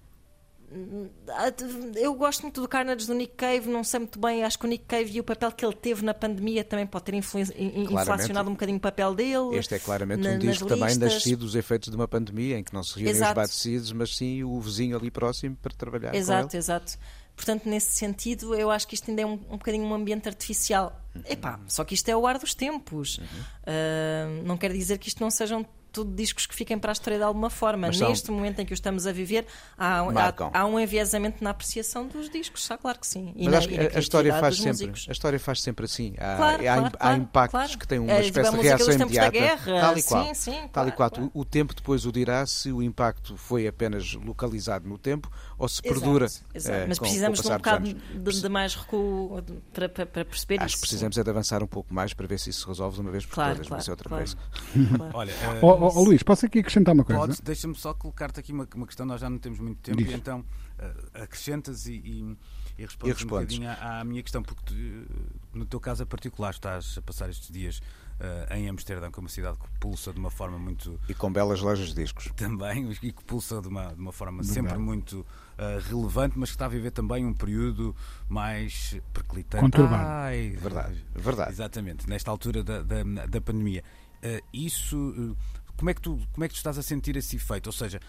[1.95, 4.67] eu gosto muito do Carnage do Nick Cave, não sei muito bem, acho que o
[4.67, 8.53] Nick Cave e o papel que ele teve na pandemia também pode ter inflacionado um
[8.53, 9.55] bocadinho o papel dele.
[9.55, 12.73] Este é claramente na, um disco também nascido dos efeitos de uma pandemia, em que
[12.73, 16.13] não se reuniam os batecidos, mas sim o vizinho ali próximo para trabalhar.
[16.13, 16.97] Exato, exato.
[17.37, 20.99] Portanto, nesse sentido, eu acho que isto ainda é um, um bocadinho um ambiente artificial.
[21.15, 21.21] Uhum.
[21.29, 23.19] Epá, só que isto é o ar dos tempos.
[23.19, 23.25] Uhum.
[23.25, 25.63] Uh, não quer dizer que isto não sejam
[25.97, 27.87] tudo discos que fiquem para a história de alguma forma.
[27.87, 28.35] Mas Neste são...
[28.35, 32.29] momento em que o estamos a viver, há, há, há, um enviesamento na apreciação dos
[32.29, 33.33] discos, está claro que sim.
[33.35, 36.13] E Mas na, acho que a, história faz sempre, a história faz sempre assim.
[36.17, 37.79] Há, claro, há, claro, há impactos claro.
[37.79, 39.31] que têm uma é, espécie de reação imediata.
[39.31, 40.25] Guerra, tal e qual.
[40.25, 41.11] Sim, sim, tal e qual.
[41.33, 45.81] O tempo depois o dirá se o impacto foi apenas localizado no tempo ou se
[45.83, 46.25] Exato, perdura.
[46.25, 46.75] exato.
[46.77, 49.43] eh, Mas com- com o precisamos de um bocado de, de mais recuo
[49.73, 50.75] para, para, para perceber Acho isso.
[50.77, 53.01] que precisamos é de avançar um pouco mais para ver se isso se resolve de
[53.01, 54.25] uma vez por Claro, todas, claro, mas é outra claro.
[54.25, 54.37] coisa.
[54.97, 55.11] Claro.
[55.17, 57.19] Olha, Ó ó, ó, Luís, posso aqui acrescentar uma coisa?
[57.21, 60.11] Podes, deixa-me só colocar-te aqui uma, uma questão, nós já não temos muito tempo, Diz.
[60.11, 60.45] e então
[60.77, 60.93] eh,
[61.23, 62.37] acrescentas e, e,
[62.77, 63.57] e respondes, E respondes.
[63.57, 65.05] um bocadinho à, à minha questão, porque tu, eh,
[65.53, 67.81] no teu caso a particular estás a passar estes dias
[68.19, 71.31] eh, em Amsterdão, que é uma cidade que pulsa de uma forma muito E com
[71.31, 72.29] belas lojas de discos.
[72.35, 74.53] também e que pulsa de uma, de uma forma Verdade.
[74.53, 75.25] sempre muito
[75.57, 77.95] eh, relevante, mas que está a viver também um período
[78.27, 79.63] mais perclitante.
[79.63, 80.03] Conturbado.
[80.07, 81.51] Ai, Verdade, verdade.
[81.51, 83.83] Exatamente, nesta altura da, da, da pandemia.
[84.21, 85.35] Eh, isso.
[85.77, 87.67] como é, que tu, como é que tu estás a sentir esse efeito?
[87.67, 87.99] Ou seja,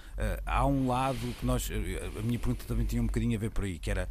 [0.46, 1.70] há um lado que nós.
[2.18, 4.08] a minha pergunta também tinha um bocadinho a ver por aí, que era.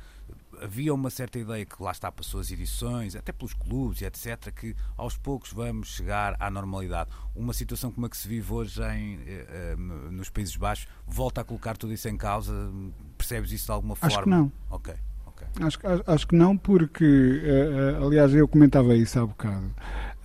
[0.61, 4.51] Havia uma certa ideia que lá está passou as edições, até pelos clubes e etc.,
[4.51, 7.09] que aos poucos vamos chegar à normalidade.
[7.35, 9.75] Uma situação como a que se vive hoje em, eh, eh,
[10.11, 12.53] nos Países Baixos volta a colocar tudo isso em causa?
[13.17, 14.23] Percebes isso de alguma Acho forma?
[14.23, 14.51] que não.
[14.69, 14.93] Ok,
[15.25, 15.47] ok.
[15.61, 19.71] Acho, que- acho que não, porque, eh, aliás, eu comentava isso há bocado.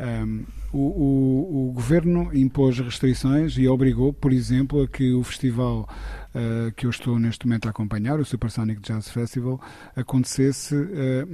[0.00, 5.86] Um, o, o- o governo impôs restrições e obrigou, por exemplo, a que o festival
[6.34, 9.60] eh, que eu estou neste momento a acompanhar, o Supersonic Jazz Festival,
[9.94, 11.26] acontecesse eh,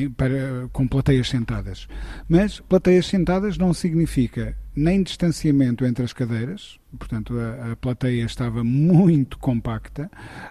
[0.00, 1.86] em- para- com plateias sentadas.
[2.28, 8.62] Mas plateias sentadas não significa nem distanciamento entre as cadeiras, portanto a, a plateia estava
[8.62, 10.08] muito compacta,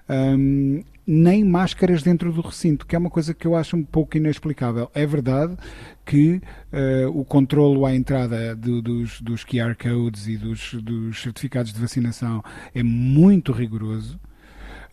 [0.10, 4.18] hum, nem máscaras dentro do recinto, que é uma coisa que eu acho um pouco
[4.18, 4.92] inexplicável.
[4.94, 5.56] É verdade
[6.06, 6.42] que
[6.72, 11.80] eh, o controlo à entrada do- dos, dos QR codes e dos, dos certificados de
[11.80, 12.44] vacinação
[12.76, 14.20] é muito rigoroso.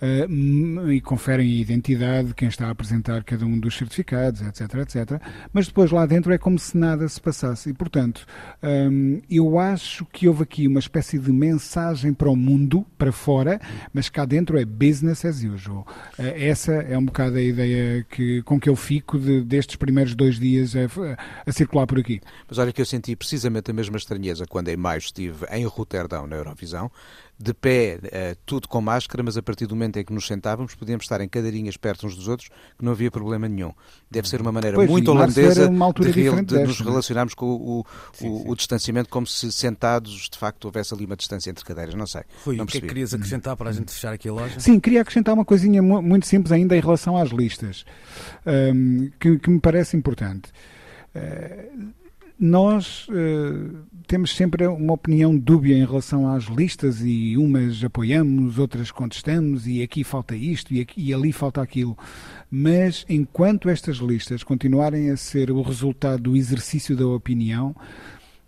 [0.03, 4.75] M- e conferem a identidade de quem está a apresentar cada um dos certificados, etc,
[4.77, 5.21] etc.
[5.53, 7.71] Mas depois lá dentro é como se nada se passasse.
[7.71, 8.27] E, portanto,
[8.63, 13.61] hum, eu acho que houve aqui uma espécie de mensagem para o mundo, para fora,
[13.93, 15.87] mas cá dentro é business as usual.
[16.19, 20.15] Eh, essa é um bocado a ideia que, com que eu fico de- destes primeiros
[20.15, 20.81] dois dias a,
[21.47, 22.21] a circular por aqui.
[22.49, 26.27] Mas olha que eu senti precisamente a mesma estranheza quando em maio estive em Roterdão,
[26.27, 26.91] na Eurovisão,
[27.39, 30.75] de pé, eh, tudo com máscara, mas a partir do momento em que nos sentávamos,
[30.75, 33.73] podíamos estar em cadeirinhas perto uns dos outros, que não havia problema nenhum.
[34.11, 36.85] Deve ser uma maneira Pois, muito holandesa de, diferente de nos é?
[36.85, 38.45] relacionarmos com o, o- Sim, o- sim.
[38.49, 41.95] o distanciamento, como se sentados, de facto, houvesse ali uma distância entre cadeiras.
[41.95, 42.23] Não sei.
[42.45, 44.61] Rui, não o que é que querias acrescentar para a gente fechar aqui a loja?
[44.61, 47.85] Sim, queria acrescentar uma coisinha mu- muito simples ainda em relação às listas,
[48.47, 50.53] hum, que, que me parece importante.
[51.15, 51.69] Eh,
[52.39, 53.77] nós eh,
[54.07, 59.83] temos sempre uma opinião dúbia em relação às listas e umas apoiamos, outras contestamos e
[59.83, 61.97] aqui falta isto e, aqui, e ali falta aquilo.
[62.51, 67.75] Mas enquanto estas listas continuarem a ser o resultado do exercício da opinião,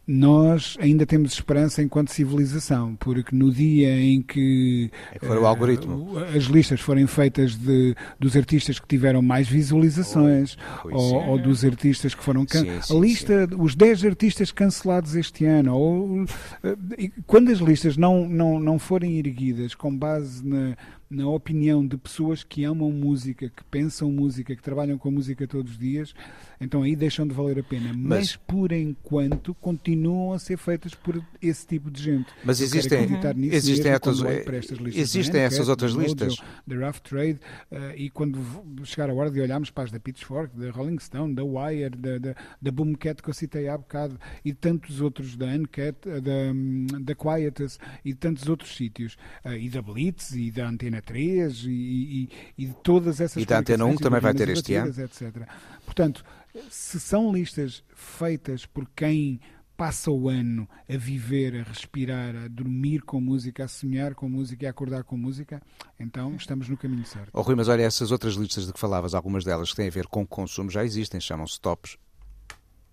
[0.06, 5.46] nós ainda temos esperança enquanto civilização, porque no dia em que É for o eh,
[5.46, 6.18] algoritmo.
[6.34, 11.16] as listas forem feitas de, dos artistas que tiveram mais visualizações ou, sim.
[11.28, 15.44] ou dos artistas que foram can- Sim, sim, a lista os 10 artistas cancelados este
[15.44, 16.24] ano ou
[16.62, 20.76] eh, quando as listas não, não, não forem erguidas com base na,
[21.10, 25.72] na opinião de pessoas que amam música, que pensam música, que trabalham com música todos
[25.72, 26.14] os dias,
[26.60, 27.88] então aí deixam de valer a pena.
[27.94, 32.26] Mas, Mas- por enquanto continuam a ser ser por esse tipo de gente.
[32.44, 33.04] Mas existem-
[33.52, 36.36] existem outras- listas existem da essas outras listas?
[36.66, 37.38] da Rough Trade
[37.70, 38.38] eh, e quando
[38.84, 42.18] chegar a hora de olharmos para as da Pitchfork, da Rolling Stone, da Wire, da,
[42.18, 46.32] da, da Boomcat que eu citei há bocado e tantos outros da Uncat, eh, da,
[46.52, 51.64] hum, da Quietus e tantos outros sítios eh, e da Blitz e da Antena 3
[51.64, 52.28] e, e,
[52.58, 54.88] e de todas essas E da Antena 1 publicações e também vai ter este ano.
[54.90, 55.48] Etc.
[55.84, 56.24] Portanto,
[56.70, 59.40] se são listas feitas por quem
[59.76, 64.64] passa o ano a viver, a respirar, a dormir com música, a sonhar com música
[64.64, 65.60] e a acordar com música,
[66.00, 67.30] então estamos no caminho certo.
[67.32, 69.90] Oh, Rui, mas olha, essas outras listas de que falavas, algumas delas que têm a
[69.90, 71.98] ver com consumo já existem, chamam-se tops.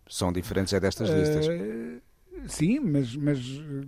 [0.10, 1.48] São diferentes é destas listas.
[1.48, 2.02] Eh,
[2.48, 3.40] sim, mas, mas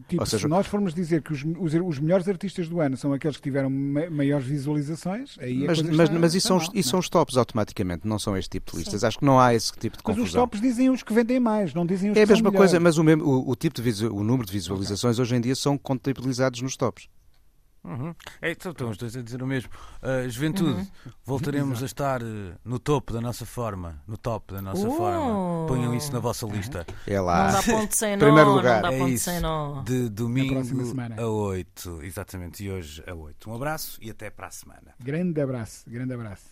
[0.08, 3.12] tipo, seja- se nós formos dizer que os, os, os melhores artistas do ano são
[3.14, 6.66] aqueles que tiveram ma- maiores visualizações, aí a Mas, mas, está- mas isso, são, não
[6.66, 6.70] é?
[6.74, 9.04] isso são os tops automaticamente, não são este tipo de listas.
[9.04, 10.42] Acho que não há esse tipo de Mas os confusão.
[10.44, 12.80] tops dizem os que vendem mais, não dizem os É a que são mesma coisa,
[12.80, 12.84] melhores.
[12.84, 15.78] mas o, mesmo, o, o tipo de o número de visualizações hoje em dia são
[15.78, 17.08] contabilizados nos tops.
[17.86, 18.16] Uhum.
[18.42, 19.70] É, então, estão os dois a dizer o mesmo.
[20.02, 20.88] Uh, juventude, Uhum.
[21.24, 22.26] voltaremos a estar uh,
[22.66, 24.02] no topo da nossa forma.
[24.08, 24.92] No top da nossa Oh.
[24.98, 25.68] forma.
[25.68, 26.86] Ponham isso na vossa lista.
[27.06, 27.52] É Não lá.
[27.52, 28.82] dá ponto sem nó, Primeiro lugar.
[28.82, 29.26] não dá É ponto isso.
[29.26, 29.82] sem nó.
[29.84, 30.56] De domingo
[31.18, 32.00] a 8.
[32.02, 33.50] Exatamente, e hoje a 8.
[33.50, 34.96] Um abraço e até para a semana.
[35.00, 36.46] Grande abraço, grande abraço.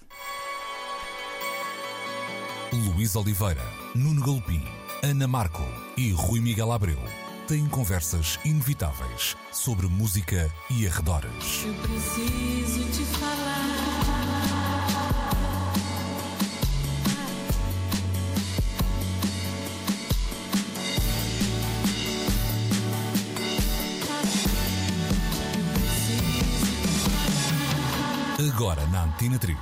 [2.71, 3.61] Luís Oliveira,
[3.95, 4.63] Nuno Galpim,
[5.03, 5.61] Ana Marco
[5.97, 6.97] e Rui Miguel Abreu
[7.47, 11.63] têm conversas inevitáveis sobre música e arredores.
[11.65, 13.63] Eu preciso te falar.
[28.53, 29.57] Agora na Antena 3.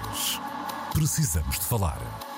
[0.94, 2.31] Precisamos de falar.